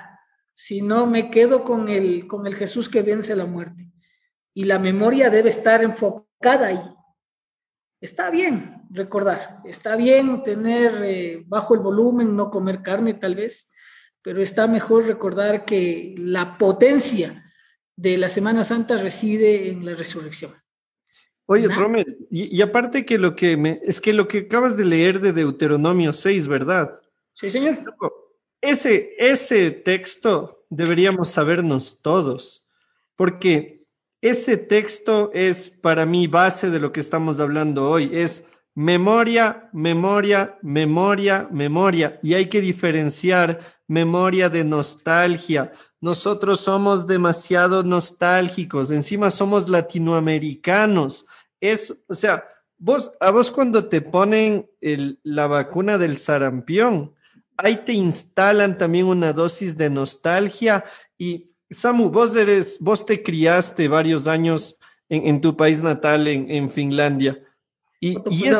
[0.53, 3.91] Si no, me quedo con el, con el Jesús que vence la muerte.
[4.53, 6.82] Y la memoria debe estar enfocada ahí.
[7.99, 13.74] Está bien recordar, está bien tener eh, bajo el volumen, no comer carne tal vez,
[14.22, 17.43] pero está mejor recordar que la potencia
[17.97, 20.53] de la Semana Santa reside en la resurrección.
[21.46, 25.20] Oye, Romer, y, aparte que lo que me, es que lo que acabas de leer
[25.20, 27.02] de Deuteronomio 6, ¿verdad?
[27.34, 27.78] Sí, señor.
[28.62, 32.66] Ese, ese texto deberíamos sabernos todos,
[33.16, 33.86] porque
[34.22, 40.58] ese texto es para mí base de lo que estamos hablando hoy, es memoria, memoria,
[40.62, 43.60] memoria, memoria, y hay que diferenciar
[43.92, 51.26] memoria de nostalgia, nosotros somos demasiado nostálgicos, encima somos latinoamericanos.
[51.60, 54.70] Es, o sea, vos, a vos cuando te ponen
[55.24, 57.14] la vacuna del sarampión,
[57.58, 60.86] ahí te instalan también una dosis de nostalgia
[61.18, 64.78] y Samu, vos eres, vos te criaste varios años
[65.10, 67.42] en, tu país natal, en, Finlandia.
[68.00, 68.52] Y, y,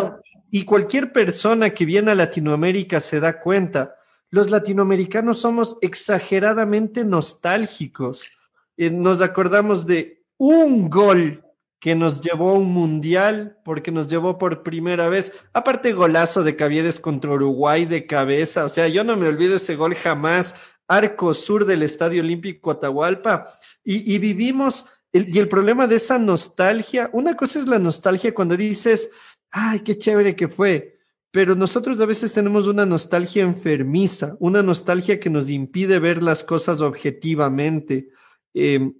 [0.50, 3.96] y cualquier persona que viene a Latinoamérica se da cuenta
[4.32, 8.32] los latinoamericanos somos exageradamente nostálgicos.
[8.78, 11.44] Eh, nos acordamos de un gol
[11.82, 16.56] que nos llevó a un mundial, porque nos llevó por primera vez, aparte golazo de
[16.56, 20.56] Caviedes contra Uruguay de cabeza, o sea, yo no me olvido ese gol jamás,
[20.88, 23.52] arco sur del Estadio Olímpico Atahualpa,
[23.84, 29.10] y, vivimos, y el problema de esa nostalgia, una cosa es la nostalgia cuando dices,
[29.50, 31.00] ay, qué chévere que fue,
[31.32, 36.44] pero nosotros a veces tenemos una nostalgia enfermiza, una nostalgia que nos impide ver las
[36.44, 38.10] cosas objetivamente.
[38.54, 38.94] Em,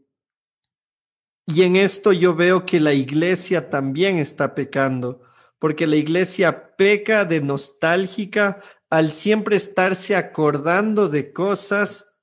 [1.46, 5.22] y en esto yo veo que la iglesia también está pecando,
[5.60, 12.14] porque la iglesia peca de nostálgica al siempre estarse acordando de cosas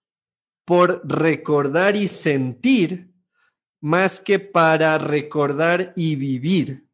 [0.65, 3.13] por recordar y sentir,
[3.81, 6.89] más que para recordar y vivir.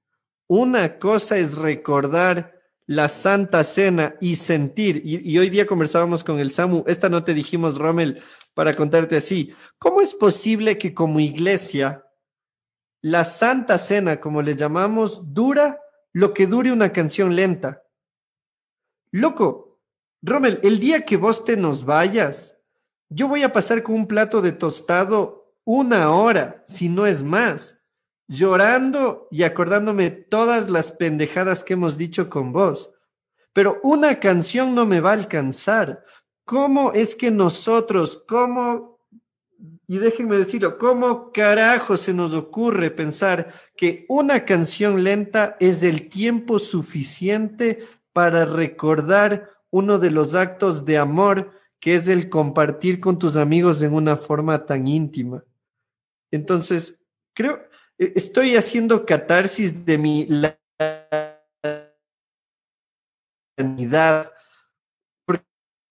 [0.48, 2.53] Una cosa es recordar
[2.86, 7.32] la Santa Cena y sentir, y, hoy día conversábamos con el Samu, esta no te
[7.32, 8.22] dijimos, Rommel,
[8.52, 12.06] para contarte así, ¿cómo es posible que como iglesia
[13.00, 15.80] la Santa Cena, como le llamamos, dura
[16.12, 17.82] lo que dure una canción lenta?
[19.10, 19.80] Loco,
[20.22, 22.60] Rommel, el día que vos te nos vayas,
[23.08, 27.83] yo voy a pasar con un plato de tostado una hora, si no es más
[28.28, 32.92] llorando y acordándome todas las pendejadas que hemos dicho con vos.
[33.52, 36.04] Pero una canción no me va a alcanzar.
[36.44, 38.98] ¿Cómo es que nosotros, cómo,
[39.86, 46.08] y déjenme decirlo, cómo carajo se nos ocurre pensar que una canción lenta es el
[46.08, 53.18] tiempo suficiente para recordar uno de los actos de amor que es el compartir con
[53.18, 55.44] tus amigos en una forma tan íntima?
[56.30, 57.04] Entonces,
[57.34, 57.60] creo,
[57.98, 60.26] estoy haciendo catarsis de mi
[65.24, 65.44] porque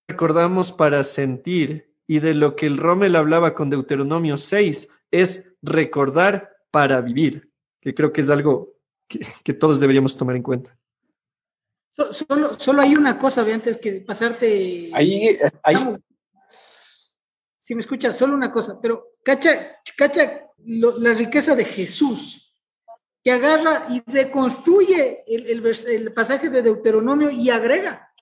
[0.08, 6.58] Recordamos para sentir y de lo que el Rommel hablaba con Deuteronomio 6 es recordar
[6.72, 7.52] para vivir,
[7.82, 8.74] que creo que es algo
[9.08, 10.78] que, todos deberíamos tomar en cuenta.
[11.92, 14.90] Solo, solo hay una cosa, antes que pasarte.
[14.94, 15.96] Ahí, ahí.
[17.64, 22.54] Si me escuchas, solo una cosa, pero cacha, cacha la riqueza de Jesús,
[23.24, 28.14] que agarra y deconstruye el, el, pasaje de Deuteronomio y agrega.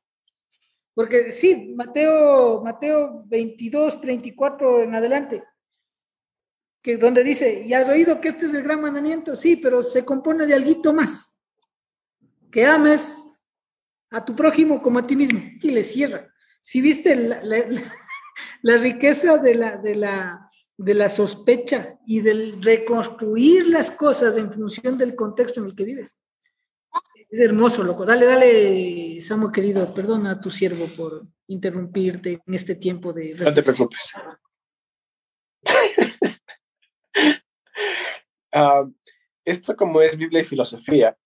[0.93, 5.43] Porque sí, Mateo, Mateo 22, 34 en adelante,
[6.79, 10.05] que donde dice, y has oído que este es el gran mandamiento, sí, pero se
[10.05, 11.35] compone de algo más,
[12.51, 13.17] que ames
[14.11, 16.31] a tu prójimo como a ti mismo, y le cierra.
[16.61, 17.57] Si viste la
[18.63, 24.97] riqueza de la, de la, de la sospecha y del reconstruir las cosas en función
[24.97, 26.17] del contexto en el que vives.
[27.29, 28.05] Es hermoso, loco.
[28.05, 33.33] Dale, dale, Samuel querido, perdona a tu siervo por interrumpirte en este tiempo de...
[33.35, 34.11] No te preocupes.
[38.53, 38.91] uh,
[39.45, 41.17] esto como es Biblia y filosofía,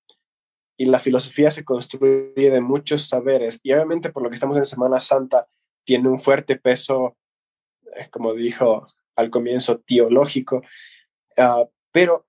[0.77, 4.65] y la filosofía se construye de muchos saberes, y obviamente por lo que estamos en
[4.65, 5.47] Semana Santa,
[5.85, 7.17] tiene un fuerte peso,
[7.95, 10.61] eh, como dijo al comienzo, teológico,
[11.37, 12.27] uh, pero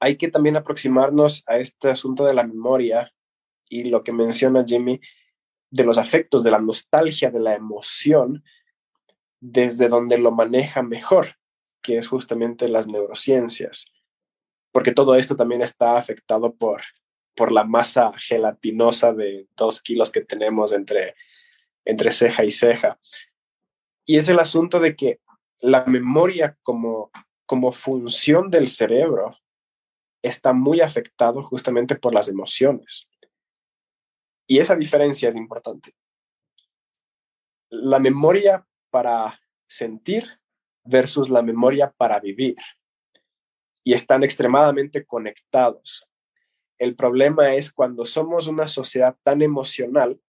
[0.00, 3.12] hay que también aproximarnos a este asunto de la memoria
[3.68, 5.00] y lo que menciona Jimmy,
[5.70, 8.42] de los afectos, de la nostalgia, de la emoción,
[9.40, 11.36] desde donde lo maneja mejor,
[11.82, 13.92] que es justamente las neurociencias,
[14.72, 16.82] porque todo esto también está afectado por,
[17.34, 21.14] por la masa gelatinosa de dos kilos que tenemos entre,
[21.84, 22.98] entre ceja y ceja.
[24.06, 25.20] Y es el asunto de que
[25.60, 27.10] la memoria como,
[27.46, 29.36] como función del cerebro
[30.22, 33.08] está muy afectado justamente por las emociones.
[34.46, 35.94] Y esa diferencia es importante.
[37.70, 40.40] La memoria para sentir
[40.84, 42.56] versus la memoria para vivir.
[43.84, 46.06] Y están extremadamente conectados.
[46.78, 50.20] El problema es cuando somos una sociedad tan emocional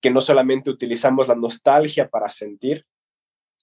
[0.00, 2.86] que no solamente utilizamos la nostalgia para sentir,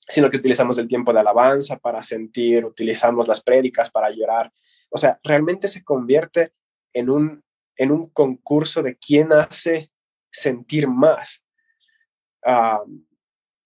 [0.08, 4.52] sino que utilizamos el tiempo de alabanza para sentir, utilizamos las prédicas para llorar,
[4.90, 6.54] o sea, realmente se convierte
[6.94, 7.44] en un,
[7.76, 9.92] en un concurso de quién hace
[10.32, 11.44] sentir más.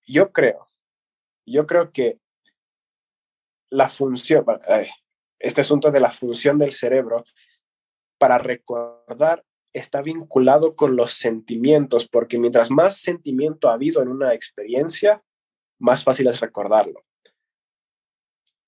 [0.08, 0.68] yo creo,
[1.46, 2.20] yo creo que
[3.70, 4.46] la función,
[5.38, 7.24] este asunto de la función del cerebro
[8.18, 9.44] para recordar
[9.74, 15.24] está vinculado con los sentimientos, porque mientras más sentimiento ha habido en una experiencia,
[15.78, 17.06] más fácil es recordarlo.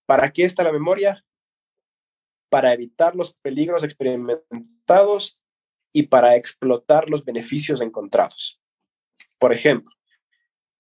[0.06, 1.24] ¿Para qué está la memoria?
[2.52, 5.40] para evitar los peligros experimentados
[5.94, 8.62] y para explotar los beneficios encontrados.
[9.40, 9.94] Por ejemplo,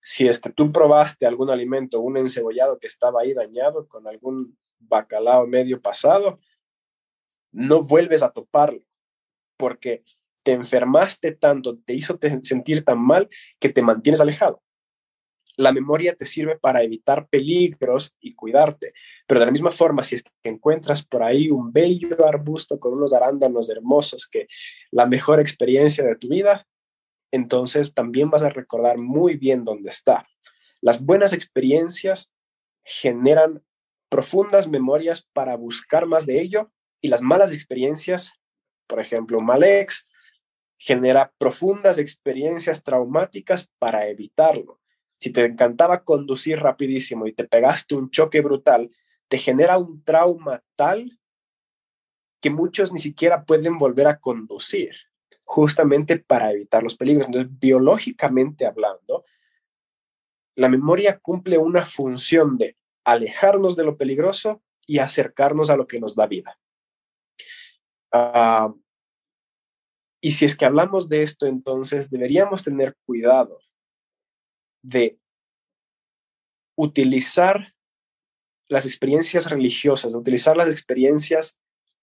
[0.03, 4.57] si es que tú probaste algún alimento, un encebollado que estaba ahí dañado con algún
[4.79, 6.39] bacalao medio pasado,
[7.53, 8.85] no vuelves a toparlo
[9.61, 10.03] porque
[10.43, 14.61] te enfermaste tanto, te hizo sentir tan mal que te mantienes alejado
[15.57, 18.93] la memoria te sirve para evitar peligros y cuidarte.
[19.27, 22.93] Pero de la misma forma, si es que encuentras por ahí un bello arbusto con
[22.93, 24.47] unos arándanos hermosos, que
[24.91, 26.67] la mejor experiencia de tu vida,
[27.31, 30.25] entonces también vas a recordar muy bien dónde está.
[30.81, 32.33] Las buenas experiencias
[32.83, 33.63] generan
[34.09, 38.33] profundas memorias para buscar más de ello y las malas experiencias,
[38.91, 40.05] por ejemplo, un mal ex,
[40.77, 44.81] genera profundas experiencias traumáticas para evitarlo
[45.21, 48.89] si te encantaba conducir rapidísimo y te pegaste un choque brutal,
[49.27, 51.19] te genera un trauma tal
[52.41, 54.95] que muchos ni siquiera pueden volver a conducir,
[55.45, 57.27] justamente para evitar los peligros.
[57.27, 59.23] Entonces, biológicamente hablando,
[60.55, 65.99] la memoria cumple una función de alejarnos de lo peligroso y acercarnos a lo que
[65.99, 66.59] nos da vida.
[68.11, 68.73] Ah,
[70.21, 73.59] y si es que hablamos de esto, entonces deberíamos tener cuidado
[74.83, 75.19] de
[76.75, 77.73] utilizar
[78.69, 81.59] las experiencias religiosas, de utilizar las experiencias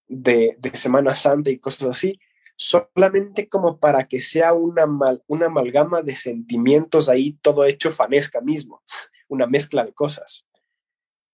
[0.09, 2.19] de, Semana Santa y cosas así,
[2.57, 4.87] solamente como para que sea una,
[5.29, 8.83] una amalgama de sentimientos ahí, todo hecho fanesca mismo,
[9.29, 10.45] una mezcla de cosas,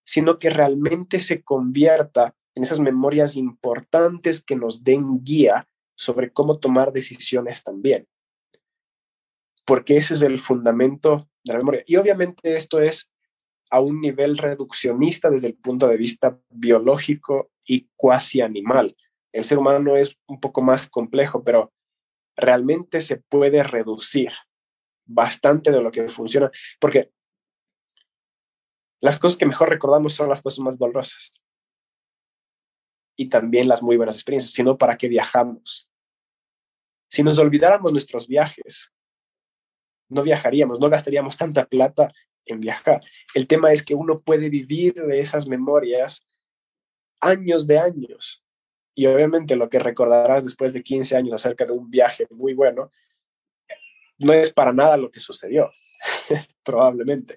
[0.04, 5.66] sino que realmente se convierta en esas memorias importantes que nos den guía
[5.96, 8.06] sobre cómo tomar decisiones también.
[9.64, 11.82] Porque ese es el fundamento de la memoria.
[11.86, 13.10] Y obviamente esto es
[13.70, 18.96] a un nivel reduccionista desde el punto de vista biológico y cuasi animal.
[19.32, 21.72] El ser humano es un poco más complejo, pero
[22.36, 24.30] realmente se puede reducir
[25.06, 27.10] bastante de lo que funciona, porque
[29.00, 31.34] las cosas que mejor recordamos son las cosas más dolorosas
[33.16, 35.90] y también las muy buenas experiencias, sino para qué viajamos.
[37.08, 38.92] Si nos olvidáramos nuestros viajes,
[40.08, 42.12] no viajaríamos, no gastaríamos tanta plata
[42.46, 43.02] en viajar.
[43.34, 46.26] El tema es que uno puede vivir de esas memorias
[47.20, 48.44] años de años.
[48.94, 52.92] Y obviamente lo que recordarás después de 15 años acerca de un viaje muy bueno,
[54.18, 55.72] no es para nada lo que sucedió,
[56.62, 57.36] probablemente,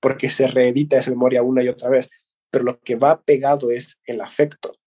[0.00, 2.10] porque se reedita esa memoria una y otra vez,
[2.50, 4.77] pero lo que va pegado es el afecto.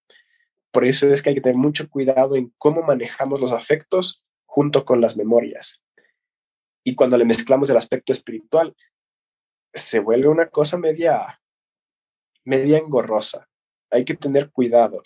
[0.72, 4.86] Por eso es que hay que tener mucho cuidado en cómo manejamos los afectos junto
[4.86, 5.84] con las memorias.
[6.84, 8.76] Y cuando le mezclamos el aspecto espiritual,
[9.74, 11.42] se vuelve una cosa media,
[12.44, 13.50] media engorrosa.
[13.90, 15.04] Hay que tener cuidado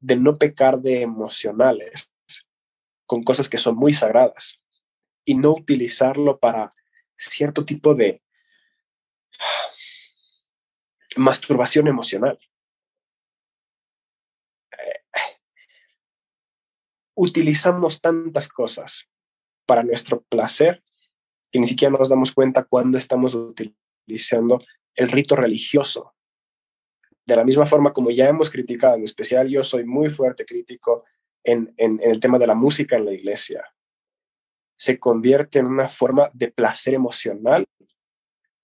[0.00, 2.12] de no pecar de emocionales,
[3.06, 4.60] con cosas que son muy sagradas
[5.24, 6.74] y no utilizarlo para
[7.16, 8.22] cierto tipo de
[11.16, 12.38] masturbación emocional.
[17.22, 19.10] Utilizamos tantas cosas
[19.66, 20.82] para nuestro placer
[21.52, 24.58] que ni siquiera nos damos cuenta cuando estamos utilizando
[24.94, 26.14] el rito religioso.
[27.26, 31.04] De la misma forma como ya hemos criticado, en especial yo soy muy fuerte crítico
[31.44, 33.66] en, el tema de la música en la iglesia.
[34.78, 37.66] Se convierte en una forma de placer emocional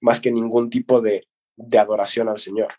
[0.01, 2.73] más que ningún tipo de, de adoración al Señor.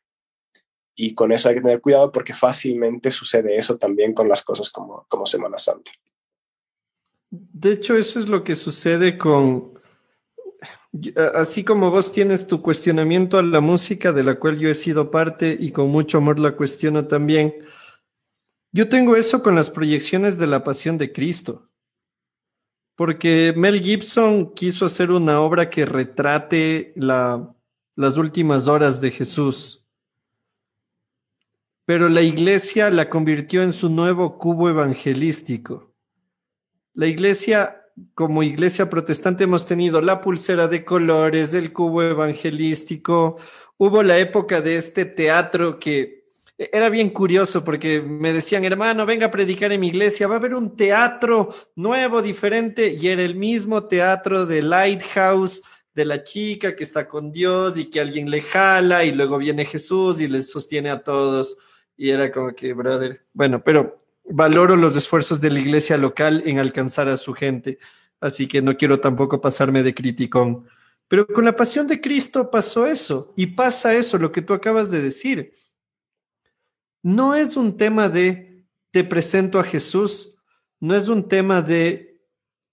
[0.99, 4.71] Y con eso hay que tener cuidado porque fácilmente sucede eso también con las cosas
[4.71, 5.91] como, como Semana Santa.
[7.29, 9.77] De hecho, eso es lo que sucede con,
[11.35, 15.11] así como vos tienes tu cuestionamiento a la música de la cual yo he sido
[15.11, 17.53] parte y con mucho amor la cuestiono también,
[18.71, 21.69] yo tengo eso con las proyecciones de la pasión de Cristo.
[22.95, 27.53] Porque Mel Gibson quiso hacer una obra que retrate la,
[27.95, 29.86] las últimas horas de Jesús
[31.87, 35.93] pero la iglesia la convirtió en su nuevo cubo evangelístico.
[36.93, 37.81] La iglesia,
[38.13, 43.37] como iglesia protestante, hemos tenido la pulsera de colores, el cubo evangelístico.
[43.77, 46.25] Hubo la época de este teatro que
[46.57, 50.39] era bien curioso porque me decían, hermano, venga a predicar en mi iglesia, va a
[50.39, 55.63] haber un teatro nuevo, diferente, y era el mismo teatro de Lighthouse,
[55.95, 59.63] de la chica que está con Dios y que alguien le jala y luego viene
[59.63, 61.57] Jesús y les sostiene a todos.
[61.97, 66.59] Y era como que, brother, bueno, pero valoro los esfuerzos de la iglesia local en
[66.59, 67.79] alcanzar a su gente,
[68.21, 70.67] así que no quiero tampoco pasarme de criticón.
[71.07, 74.91] Pero con la pasión de Cristo pasó eso, y pasa eso, lo que tú acabas
[74.91, 75.53] de decir.
[77.01, 80.35] No es un tema de te presento a Jesús,
[80.79, 82.21] no es un tema de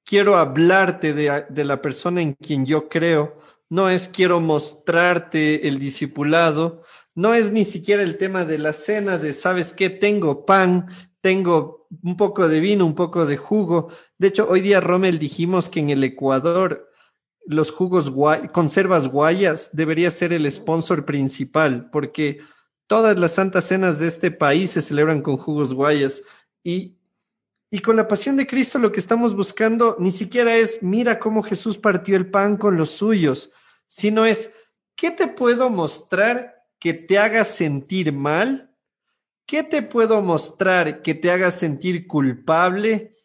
[0.04, 3.38] quiero hablarte de, de la persona en quien yo creo,
[3.70, 6.82] no es quiero mostrarte el discipulado,
[7.14, 9.90] no es ni siquiera el tema de la cena, de, ¿sabes qué?
[9.90, 10.88] Tengo pan,
[11.20, 13.90] tengo un poco de vino, un poco de jugo.
[14.18, 16.90] De hecho, hoy día, Rommel, dijimos que en el Ecuador
[17.46, 18.12] los jugos
[18.52, 22.38] conservas guayas debería ser el sponsor principal, porque
[22.86, 26.22] todas las santas cenas de este país se celebran con jugos guayas.
[26.64, 26.96] Y,
[27.70, 31.42] y con la pasión de Cristo lo que estamos buscando ni siquiera es, mira cómo
[31.42, 33.52] Jesús partió el pan con los suyos,
[33.86, 34.52] sino es,
[34.96, 36.53] ¿qué te puedo mostrar
[36.84, 38.70] que te haga sentir mal?
[39.46, 43.16] ¿Qué te puedo mostrar que te haga sentir culpable?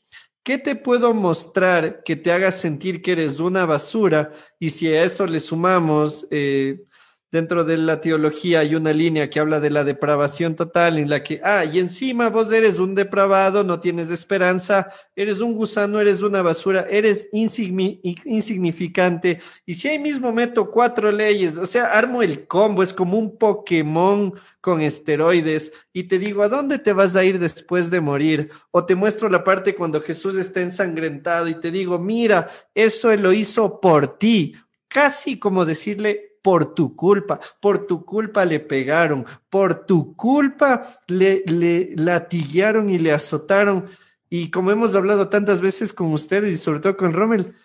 [0.44, 4.32] ¿Qué te puedo mostrar que te haga sentir que eres una basura?
[4.60, 6.86] Y si a eso le sumamos eh,
[7.32, 11.22] Dentro de la teología hay una línea que habla de la depravación total, en la
[11.22, 16.24] que, ah, y encima vos eres un depravado, no tienes esperanza, eres un gusano, eres
[16.24, 19.42] una basura, eres insignificante.
[19.64, 23.38] Y si ahí mismo meto cuatro leyes, o sea, armo el combo, es como un
[23.38, 28.50] Pokémon con esteroides, y te digo, ¿a dónde te vas a ir después de morir?
[28.72, 33.22] O te muestro la parte cuando Jesús está ensangrentado y te digo, mira, eso él
[33.22, 34.56] lo hizo por ti,
[34.88, 41.44] casi como decirle, por tu culpa, por tu culpa le pegaron, por tu culpa le,
[41.48, 43.90] le latiguearon y le azotaron.
[44.30, 47.56] Y como hemos hablado tantas veces con ustedes y sobre todo con Rommel,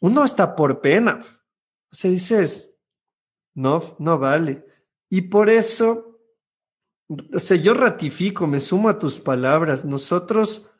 [0.00, 1.20] uno está por pena.
[1.22, 2.76] O sea, dices,
[3.54, 4.64] no, no vale.
[5.10, 6.18] Y por eso,
[7.32, 9.84] o sea, yo ratifico, me sumo a tus palabras.
[9.84, 10.70] Nosotros,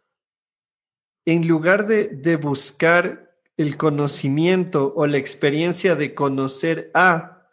[1.27, 7.49] en lugar de, de buscar el conocimiento o la experiencia de conocer a,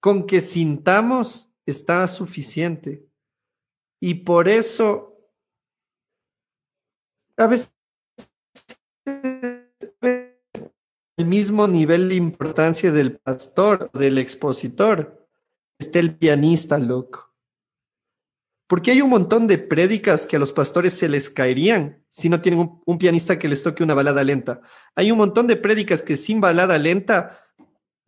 [0.00, 3.06] con que sintamos está suficiente.
[4.00, 5.18] Y por eso,
[7.36, 7.72] a veces
[11.18, 15.26] el mismo nivel de importancia del pastor, del expositor,
[15.78, 17.25] está el pianista, loco.
[18.66, 22.40] Porque hay un montón de prédicas que a los pastores se les caerían si no
[22.40, 24.60] tienen un, pianista que les toque una balada lenta.
[24.96, 27.46] Hay un montón de prédicas que sin balada lenta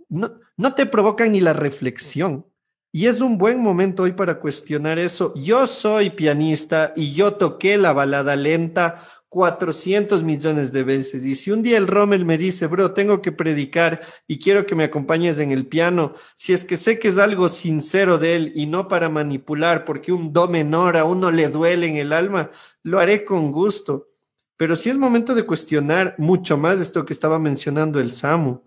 [0.09, 2.47] no, te provocan ni la reflexión.
[2.91, 5.33] Y es un buen momento hoy para cuestionar eso.
[5.37, 11.27] Yo soy pianista y yo toqué la balada lenta 400 millones de veces.
[11.27, 14.75] Y si un día el Rommel me dice, bro, tengo que predicar y quiero que
[14.75, 18.53] me acompañes en el piano, si es que sé que es algo sincero de él
[18.55, 22.51] y no para manipular, porque un do menor a uno le duele en el alma,
[22.83, 24.09] lo haré con gusto.
[24.57, 28.63] Pero si es momento de cuestionar mucho más esto que estaba mencionando el Samu.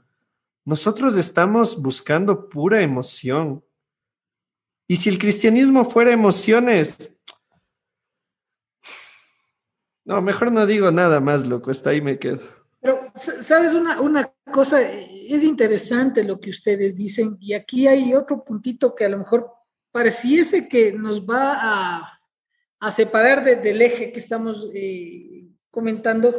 [0.64, 3.64] Nosotros estamos buscando pura emoción.
[4.88, 7.16] Y si el cristianismo fuera emociones,
[10.04, 12.42] No, mejor no digo nada más, loco, hasta ahí me quedo.
[12.80, 14.82] Pero, ¿sabes una, una cosa?
[14.82, 19.52] Es interesante lo que ustedes dicen y aquí hay otro puntito que a lo mejor
[19.92, 22.08] pareciese que nos va
[22.80, 26.34] a, separar del eje que estamos eh, comentando,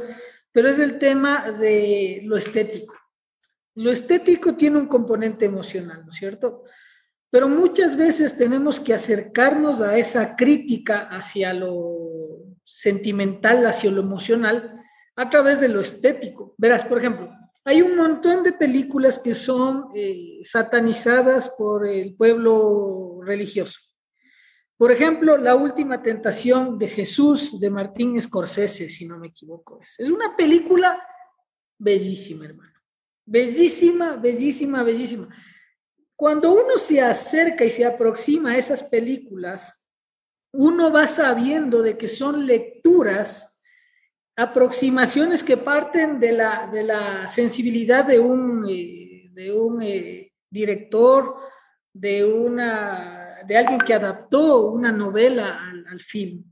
[0.50, 2.96] pero es el tema de lo estético.
[3.76, 6.64] Lo estético tiene un componente emocional, ¿no es cierto?
[7.30, 12.21] Pero muchas veces tenemos que acercarnos a esa crítica hacia lo
[12.72, 14.82] sentimental, hacia lo emocional,
[15.14, 16.54] a través de lo estético.
[16.56, 17.30] Verás, por ejemplo,
[17.64, 23.78] hay un montón de películas que son eh, satanizadas por el pueblo religioso.
[24.78, 29.78] Por ejemplo, La Última Tentación de Jesús de Martín Scorsese, si no me equivoco.
[29.82, 30.98] Es, es una película
[31.78, 32.72] bellísima, hermano.
[33.26, 35.28] Bellísima, bellísima, bellísima.
[36.16, 39.81] Cuando uno se acerca y se aproxima a esas películas,
[40.52, 43.62] uno va sabiendo de que son lecturas,
[44.36, 51.36] aproximaciones que parten de la, de la sensibilidad de un, eh, de un eh, director,
[51.92, 56.44] de una de alguien que adaptó una novela al, film.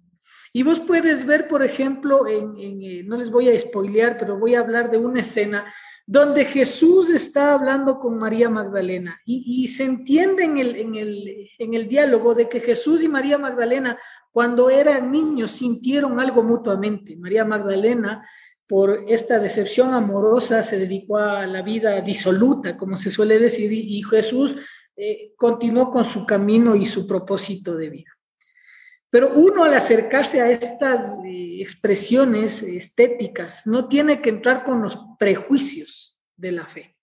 [0.52, 4.54] Y vos puedes ver, por ejemplo, en, eh, no les voy a spoilear, pero voy
[4.54, 5.72] a hablar de una escena
[6.10, 10.58] donde Jesús está hablando con María Magdalena y, se entiende en
[11.72, 13.96] el, diálogo de que Jesús y María Magdalena,
[14.32, 17.14] cuando eran niños, sintieron algo mutuamente.
[17.14, 18.28] María Magdalena,
[18.66, 24.02] por esta decepción amorosa, se dedicó a la vida disoluta, como se suele decir, y
[24.02, 24.56] Jesús
[24.96, 28.10] eh, continuó con su camino y su propósito de vida.
[29.10, 34.98] Pero uno al acercarse a estas eh, expresiones estéticas no tiene que entrar con los
[35.18, 36.96] prejuicios de la fe.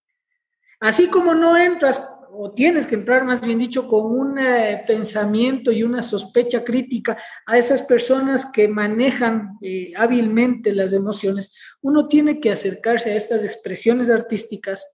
[0.80, 2.02] Así como no entras,
[2.32, 7.18] o tienes que entrar más bien dicho, con un eh, pensamiento y una sospecha crítica
[7.46, 9.58] a esas personas que manejan
[9.98, 14.86] hábilmente las emociones, uno tiene que acercarse a estas expresiones artísticas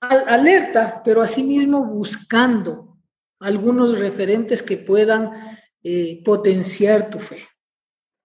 [0.00, 2.96] alerta, pero asimismo buscando
[3.40, 5.32] algunos referentes que puedan
[5.82, 7.46] eh, potenciar tu fe.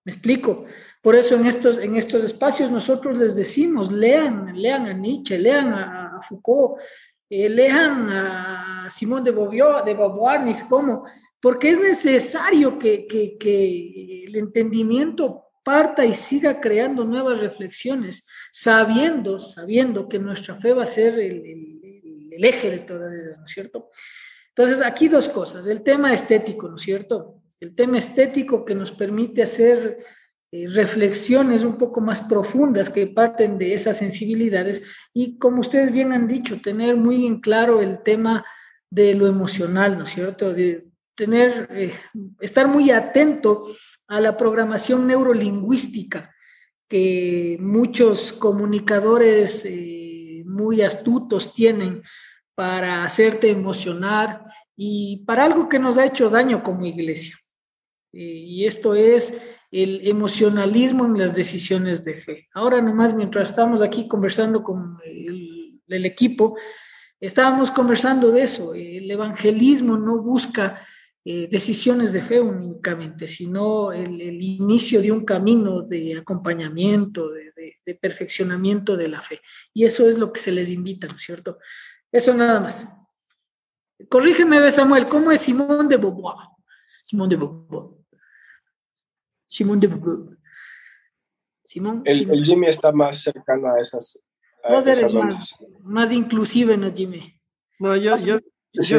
[0.04, 0.66] ¿Me explico?
[1.02, 5.74] Por eso en estos, en estos espacios nosotros les decimos, lean, lean a Nietzsche, lean
[5.74, 6.80] a, Foucault,
[7.30, 11.04] eh, lean a Simón de Beauvoir, de Beauvoir, cómo,
[11.40, 19.40] porque es necesario que, que, que el entendimiento parta y siga creando nuevas reflexiones, sabiendo,
[19.40, 23.90] sabiendo que nuestra fe va a ser el, eje de todas ellas, ¿no es cierto?
[24.50, 25.66] Entonces, aquí dos cosas.
[25.66, 27.42] El tema estético, ¿no es cierto?
[27.60, 30.00] El tema estético que nos permite hacer
[30.52, 34.84] eh, reflexiones un poco más profundas que parten de esas sensibilidades
[35.14, 38.46] y, como ustedes bien han dicho, tener muy en claro el tema
[38.90, 40.54] de lo emocional, ¿no es cierto?
[40.54, 41.94] De tener, eh,
[42.40, 43.66] estar muy atento
[44.08, 46.34] a la programación neurolingüística
[46.88, 52.04] que muchos comunicadores eh, muy astutos tienen
[52.54, 54.44] para hacerte emocionar
[54.78, 57.36] y para algo que nos ha hecho daño como iglesia.
[58.18, 59.42] Y esto es
[59.72, 62.48] el emocionalismo en las decisiones de fe.
[62.54, 66.58] Ahora nomás, mientras estamos aquí conversando con el, el equipo,
[67.20, 68.74] estábamos conversando de eso.
[68.74, 70.82] El evangelismo no busca
[71.28, 78.96] eh, decisiones de fe únicamente, sino el, inicio de un camino de acompañamiento, de, perfeccionamiento
[78.96, 79.42] de la fe.
[79.74, 81.58] Y eso es lo que se les invita, ¿no es cierto?
[82.12, 82.96] Eso nada más.
[84.08, 86.48] Corrígeme, Samuel, ¿cómo es Simón de Beauvoir?
[87.04, 87.95] Simón de Beauvoir.
[89.56, 90.38] Simón de Beauvoir.
[91.64, 92.02] Simón.
[92.04, 94.20] El, Jimmy está más cercano a esas.
[94.70, 97.40] Vos eres más, más, inclusive, ¿no, Jimmy?
[97.80, 98.40] No, yo, yo,
[98.74, 98.98] yo,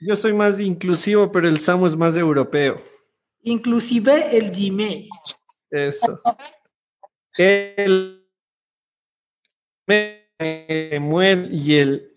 [0.00, 2.82] yo soy más inclusivo, pero el Samu es más europeo.
[3.42, 5.08] Inclusive el Jimmy.
[5.70, 6.20] Eso.
[7.36, 8.26] El
[9.88, 12.10] Samuel y el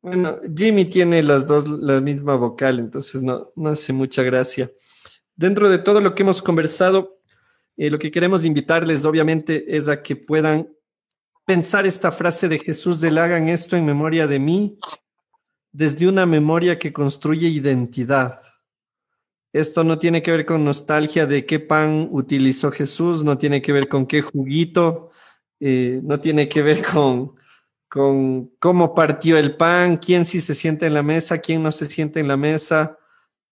[0.00, 4.70] bueno, Jimmy tiene las dos la misma vocal, entonces no, no hace mucha gracia.
[5.34, 7.15] Dentro de todo lo que hemos conversado,
[7.76, 10.68] eh, lo que queremos invitarles, obviamente, es a que puedan
[11.44, 14.78] pensar esta frase de Jesús del hagan esto en memoria de mí
[15.72, 18.40] desde una memoria que construye identidad.
[19.52, 23.72] Esto no tiene que ver con nostalgia de qué pan utilizó Jesús, no tiene que
[23.72, 25.10] ver con qué juguito,
[25.60, 27.34] eh, no tiene que ver con,
[27.88, 31.84] con cómo partió el pan, quién sí se siente en la mesa, quién no se
[31.84, 32.98] siente en la mesa.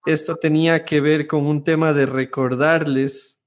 [0.07, 3.39] Esto tenía que ver con un tema de recordarles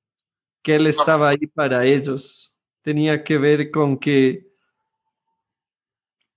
[0.67, 2.53] que Él estaba ahí para ellos.
[2.81, 4.51] Tenía que ver con que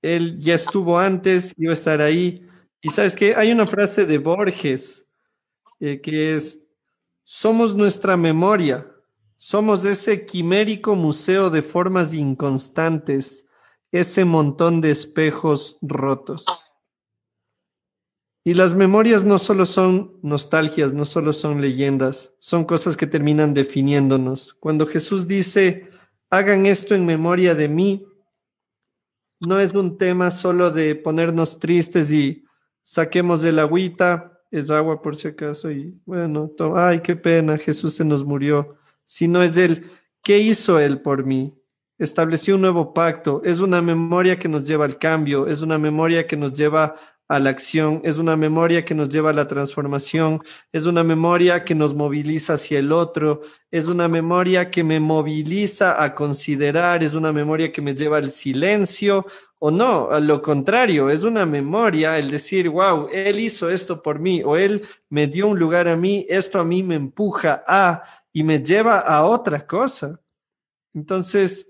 [0.02, 2.46] él ya estuvo antes, iba a estar ahí.
[2.80, 5.04] Y sabes que hay una frase de Borges
[5.80, 6.64] eh, que es,
[7.24, 8.86] somos nuestra memoria,
[9.34, 13.48] Somos ese quimérico museo de formas inconstantes,
[13.90, 16.46] ese montón de espejos rotos.
[18.42, 23.52] Y las memorias no solo son nostalgias, no solo son leyendas, son cosas que terminan
[23.52, 24.54] definiéndonos.
[24.54, 25.90] Cuando Jesús dice,
[26.30, 28.06] hagan esto en memoria de mí,
[29.40, 32.44] no es un tema solo de ponernos tristes y
[32.82, 38.04] saquemos del agüita, es agua por si acaso, y bueno, ay, qué pena, Jesús se
[38.04, 39.90] nos murió, sino es el,
[40.22, 41.54] ¿qué hizo Él por mí?
[41.98, 46.26] Estableció un nuevo pacto, es una memoria que nos lleva al cambio, es una memoria
[46.26, 46.96] que nos lleva
[47.30, 51.62] a la acción, es una memoria que nos lleva a la transformación, es una memoria
[51.62, 57.14] que nos moviliza hacia el otro, es una memoria que me moviliza a considerar, es
[57.14, 59.24] una memoria que me lleva al silencio.
[59.60, 64.18] O no, a lo contrario, es una memoria el decir, wow, él hizo esto por
[64.18, 68.02] mí o él me dio un lugar a mí, esto a mí me empuja a
[68.32, 70.20] y me lleva a otra cosa.
[70.92, 71.69] Entonces,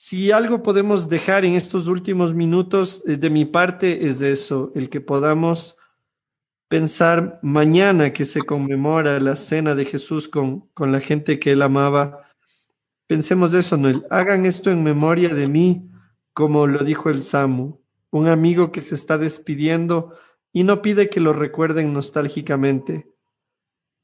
[0.00, 4.90] si algo podemos dejar en estos últimos minutos eh, de mi parte es eso, el
[4.90, 5.76] que podamos
[6.68, 11.62] pensar mañana que se conmemora la cena de Jesús con, con la gente que él
[11.62, 12.30] amaba.
[13.08, 14.06] Pensemos eso, Noel.
[14.08, 15.90] Hagan esto en memoria de mí,
[16.32, 17.80] como lo dijo el Samu,
[18.12, 20.16] un amigo que se está despidiendo
[20.52, 23.10] y no pide que lo recuerden nostálgicamente.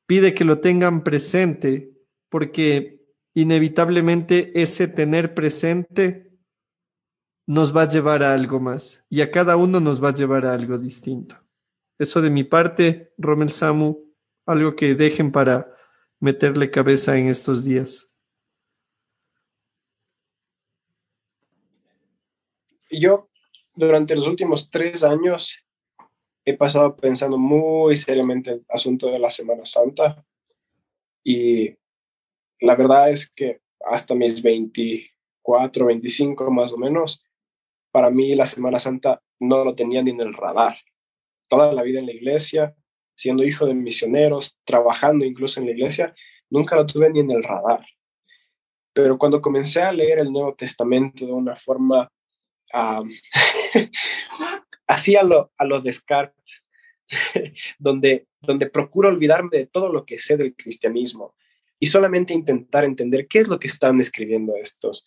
[0.07, 1.93] Pide que lo tengan presente,
[2.31, 3.04] porque
[3.35, 6.33] inevitablemente ese tener presente
[7.47, 10.47] nos va a llevar a algo más y a cada uno nos va a llevar
[10.47, 11.37] a algo distinto.
[11.99, 14.15] Eso de mi parte, Romel Samu,
[14.47, 15.75] algo que dejen para
[16.21, 18.11] meterle cabeza en estos días.
[22.91, 23.29] Yo,
[23.75, 25.59] durante los últimos tres años,
[26.45, 30.25] he pasado pensando muy seriamente el asunto de la Semana Santa
[31.25, 31.77] y
[32.65, 37.23] la verdad es que hasta mis 24, 25 más o menos,
[37.93, 40.79] para mí la Semana Santa no lo tenía ni en el radar.
[41.49, 42.75] Toda la vida en la iglesia,
[43.15, 46.15] siendo hijo de misioneros, trabajando incluso en la iglesia,
[46.49, 47.85] nunca lo tuve ni en el radar.
[48.95, 52.11] Pero cuando comencé a leer el Nuevo Testamento de una forma
[54.87, 56.63] así a lo, a lo Descartes,
[57.79, 61.35] donde, donde procuro olvidarme de todo lo que sé del cristianismo,
[61.79, 65.07] y solamente intentar entender qué es lo que están escribiendo estos,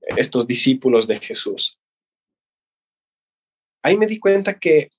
[0.00, 1.78] estos discípulos de Jesús.
[3.82, 4.90] Ahí me di cuenta que,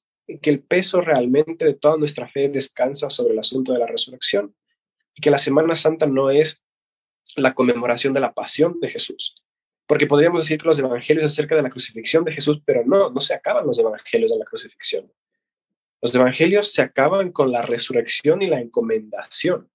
[0.41, 4.55] que el peso realmente de toda nuestra fe descansa sobre el asunto de la resurrección
[5.16, 6.62] y que la Semana Santa no es
[7.36, 9.36] la conmemoración de la pasión de Jesús.
[9.86, 13.20] Porque podríamos decir que los evangelios acerca de la crucifixión de Jesús, pero no, no
[13.20, 15.12] se acaban los evangelios de la crucifixión.
[16.01, 19.70] Los evangelios se acaban con la resurrección y la encomendación.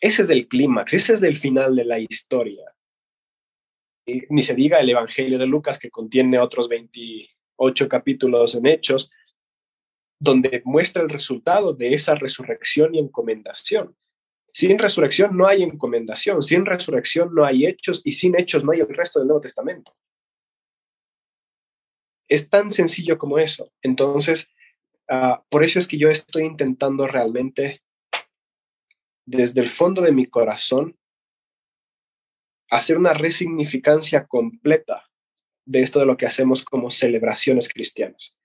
[0.00, 2.72] Ese es el clímax, ese es el final de la historia.
[4.30, 9.10] ni se diga el Evangelio de Lucas, que contiene otros 28 capítulos en Hechos,
[10.18, 13.96] donde muestra el resultado de esa resurrección y encomendación.
[14.52, 18.80] Sin resurrección no hay encomendación, sin resurrección no hay hechos y sin hechos no hay
[18.80, 19.94] el resto del Nuevo Testamento.
[22.28, 23.70] Es tan sencillo como eso.
[23.82, 24.48] Entonces,
[25.08, 27.82] ah, por eso es que yo estoy intentando realmente
[29.26, 30.96] desde el fondo de mi corazón
[32.70, 35.04] hacer una resignificancia completa
[35.64, 38.38] de esto de lo que hacemos como celebraciones cristianas.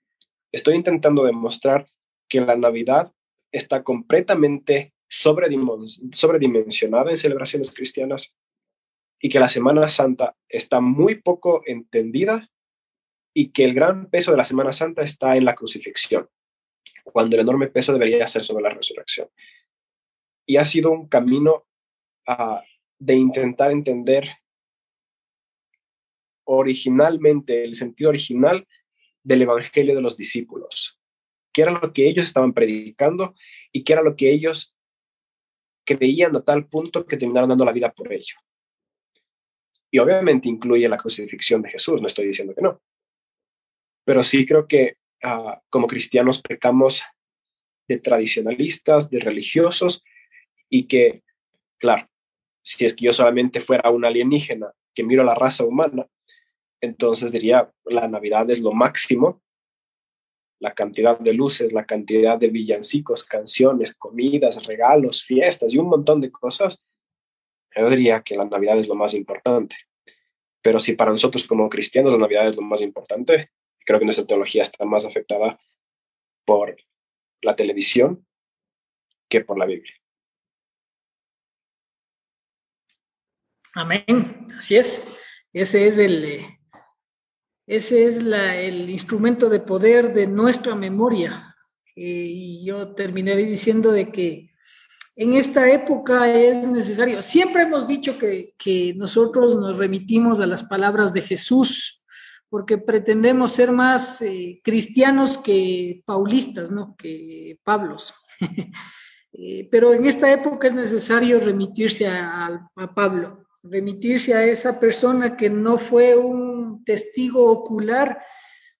[0.50, 1.88] Estoy intentando demostrar
[2.28, 3.12] que la Navidad
[3.52, 8.36] está completamente sobredimensionada en celebraciones cristianas
[9.20, 12.48] y que la Semana Santa está muy poco entendida
[13.34, 16.28] y que el gran peso de la Semana Santa está en la crucifixión,
[17.04, 19.28] cuando el enorme peso debería ser sobre la resurrección
[20.46, 21.64] y ha sido un camino
[22.26, 22.62] ah,
[22.98, 24.28] de intentar entender
[26.44, 28.66] originalmente, el sentido original
[29.22, 31.00] del Evangelio de los discípulos,
[31.52, 33.34] qué era lo que ellos estaban predicando
[33.70, 34.74] y qué era lo que ellos
[35.84, 38.36] creían a tal punto que terminaron dando la vida por ello.
[39.90, 42.80] Y obviamente incluye la crucifixión de Jesús, no estoy diciendo que no.
[44.04, 47.02] Pero sí creo que ah, como cristianos pecamos
[47.88, 50.02] de tradicionalistas, de religiosos,
[50.72, 51.22] y que,
[51.78, 52.08] claro,
[52.62, 56.06] si es que yo solamente fuera un alienígena que miro a la raza humana,
[56.80, 59.42] entonces diría, la Navidad es lo máximo,
[60.60, 66.22] la cantidad de luces, la cantidad de villancicos, canciones, comidas, regalos, fiestas y un montón
[66.22, 66.82] de cosas,
[67.76, 69.76] yo diría que la Navidad es lo más importante.
[70.62, 73.50] Pero si para nosotros como cristianos la Navidad es lo más importante,
[73.84, 75.60] creo que nuestra teología está más afectada
[76.46, 76.76] por
[77.42, 78.26] la televisión
[79.28, 80.01] que por la Biblia.
[83.74, 85.16] Amén, así es.
[85.52, 86.58] Ese es el, eh,
[87.66, 91.56] ese es el instrumento de poder de nuestra memoria.
[91.96, 94.50] Eh, y yo terminaré diciendo de que
[95.16, 100.64] en esta época es necesario, siempre hemos dicho que, que nosotros nos remitimos a las
[100.64, 102.02] palabras de Jesús,
[102.48, 106.94] porque pretendemos ser más eh, cristianos que paulistas, ¿no?
[106.96, 108.12] Que Pablos.
[109.70, 115.48] Pero en esta época es necesario remitirse a, a, Pablo, remitirse a esa persona que
[115.48, 118.22] no fue un testigo ocular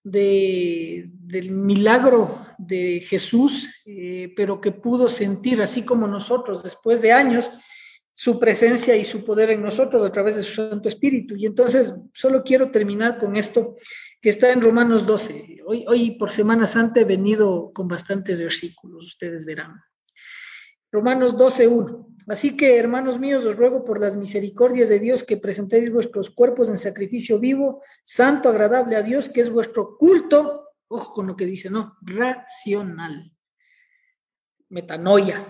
[0.03, 7.13] de, del milagro de Jesús, eh, pero que pudo sentir, así como nosotros, después de
[7.13, 7.49] años,
[8.13, 11.35] su presencia y su poder en nosotros a través de su Santo Espíritu.
[11.35, 13.75] Y entonces solo quiero terminar con esto
[14.21, 15.61] que está en Romanos 12.
[15.65, 19.81] Hoy, hoy por Semana Santa he venido con bastantes versículos, ustedes verán.
[20.91, 22.12] Romanos 12.1.
[22.27, 26.69] Así que, hermanos míos, os ruego por las misericordias de Dios que presentéis vuestros cuerpos
[26.69, 31.45] en sacrificio vivo, santo, agradable a Dios, que es vuestro culto, ojo con lo que
[31.45, 31.97] dice, ¿no?
[32.01, 33.31] Racional.
[34.69, 35.45] Metanoia.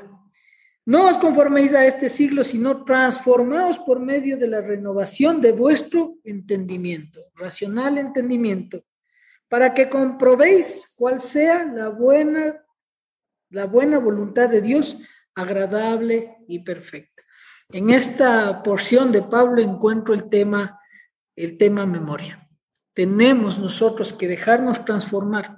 [0.85, 6.17] No os conforméis a este siglo, sino transformaos por medio de la renovación de vuestro
[6.25, 8.83] entendimiento, racional entendimiento,
[9.47, 12.65] para que comprobéis cuál sea la buena,
[13.49, 14.97] la buena voluntad de Dios,
[15.35, 17.23] agradable y perfecta.
[17.69, 20.79] En esta porción de Pablo encuentro el tema,
[21.35, 22.47] el tema memoria.
[22.93, 25.55] Tenemos nosotros que dejarnos transformar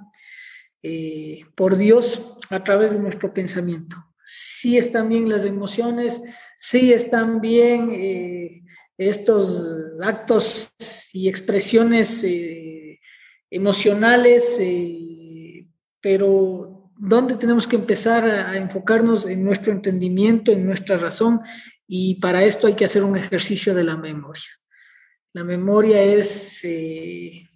[0.82, 3.96] eh, por Dios a través de nuestro pensamiento.
[4.24, 6.22] Sí están bien las emociones,
[6.56, 8.62] sí están bien eh,
[8.96, 10.74] estos actos
[11.12, 13.00] y expresiones eh,
[13.50, 14.58] emocionales,
[16.00, 21.40] pero dónde tenemos que empezar a, enfocarnos en nuestro entendimiento, en nuestra razón,
[21.86, 24.50] y para esto hay que hacer un ejercicio de la memoria.
[25.32, 27.48] La memoria es eh,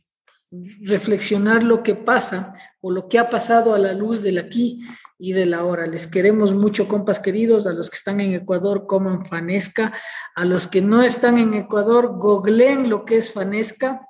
[0.83, 4.81] reflexionar lo que pasa o lo que ha pasado a la luz del aquí
[5.19, 5.87] y de la ahora.
[5.87, 9.93] Les queremos mucho, compas queridos, a los que están en Ecuador, coman fanesca,
[10.35, 14.07] a los que no están en Ecuador, googleen lo que es fanesca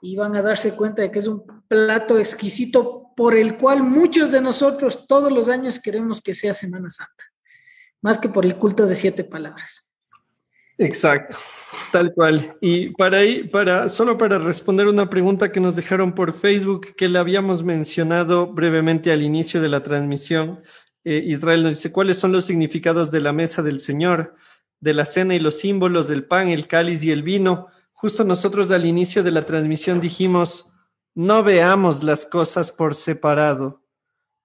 [0.00, 4.30] y van a darse cuenta de que es un plato exquisito por el cual muchos
[4.30, 7.24] de nosotros todos los años queremos que sea Semana Santa,
[8.00, 9.90] más que por el culto de siete palabras.
[10.78, 11.36] Exacto,
[11.92, 12.56] tal cual.
[12.60, 17.08] Y para ahí, para, solo para responder una pregunta que nos dejaron por Facebook, que
[17.08, 20.62] le habíamos mencionado brevemente al inicio de la transmisión,
[21.04, 24.34] eh, Israel nos dice, ¿cuáles son los significados de la mesa del Señor,
[24.80, 27.68] de la cena y los símbolos del pan, el cáliz y el vino?
[27.92, 30.71] Justo nosotros al inicio de la transmisión dijimos,
[31.14, 33.82] no veamos las cosas por separado.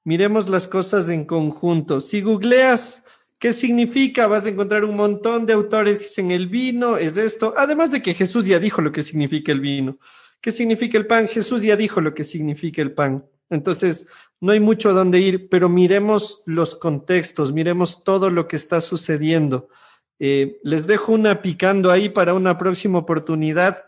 [0.04, 2.02] Miremos las cosas en conjunto.
[2.02, 3.04] Si googleas
[3.40, 7.54] qué significa, vas a encontrar un montón de autores que dicen el vino es esto.
[7.58, 10.00] Además de que Jesús ya dijo lo que significa el vino.
[10.42, 11.28] ¿Qué significa el pan?
[11.28, 13.26] Jesús ya dijo lo que significa el pan.
[13.50, 14.08] Entonces,
[14.40, 18.82] no hay mucho a dónde ir, pero miremos los contextos, miremos todo lo que está
[18.82, 19.70] sucediendo.
[20.20, 23.86] Eh, les dejo una picando ahí para una próxima oportunidad.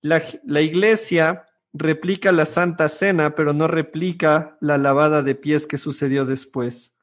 [0.00, 5.78] La, la iglesia replica la Santa Cena, pero no replica la lavada de pies que
[5.78, 6.96] sucedió después.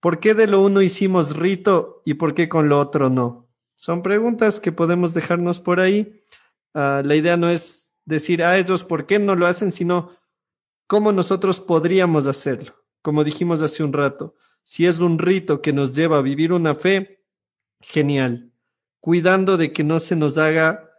[0.00, 3.48] ¿Por qué de lo uno hicimos rito y por qué con lo otro no?
[3.76, 6.22] Son preguntas que podemos dejarnos por ahí.
[6.74, 10.16] Ah, la idea no es decir a ah, ellos por qué no lo hacen, sino
[10.86, 12.74] cómo nosotros podríamos hacerlo.
[13.02, 16.74] Como dijimos hace un rato, si es un rito que nos lleva a vivir una
[16.74, 17.24] fe,
[17.80, 18.52] genial,
[19.00, 20.89] cuidando de que no se nos haga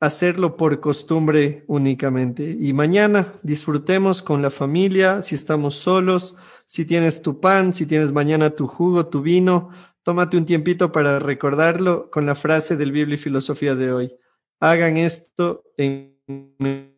[0.00, 2.56] hacerlo por costumbre únicamente.
[2.58, 8.12] Y mañana disfrutemos con la familia, si estamos solos, si tienes tu pan, si tienes
[8.12, 9.70] mañana tu jugo, tu vino,
[10.02, 14.16] tómate un tiempito para recordarlo con la frase del Biblia y Filosofía de hoy.
[14.60, 16.97] Hagan esto en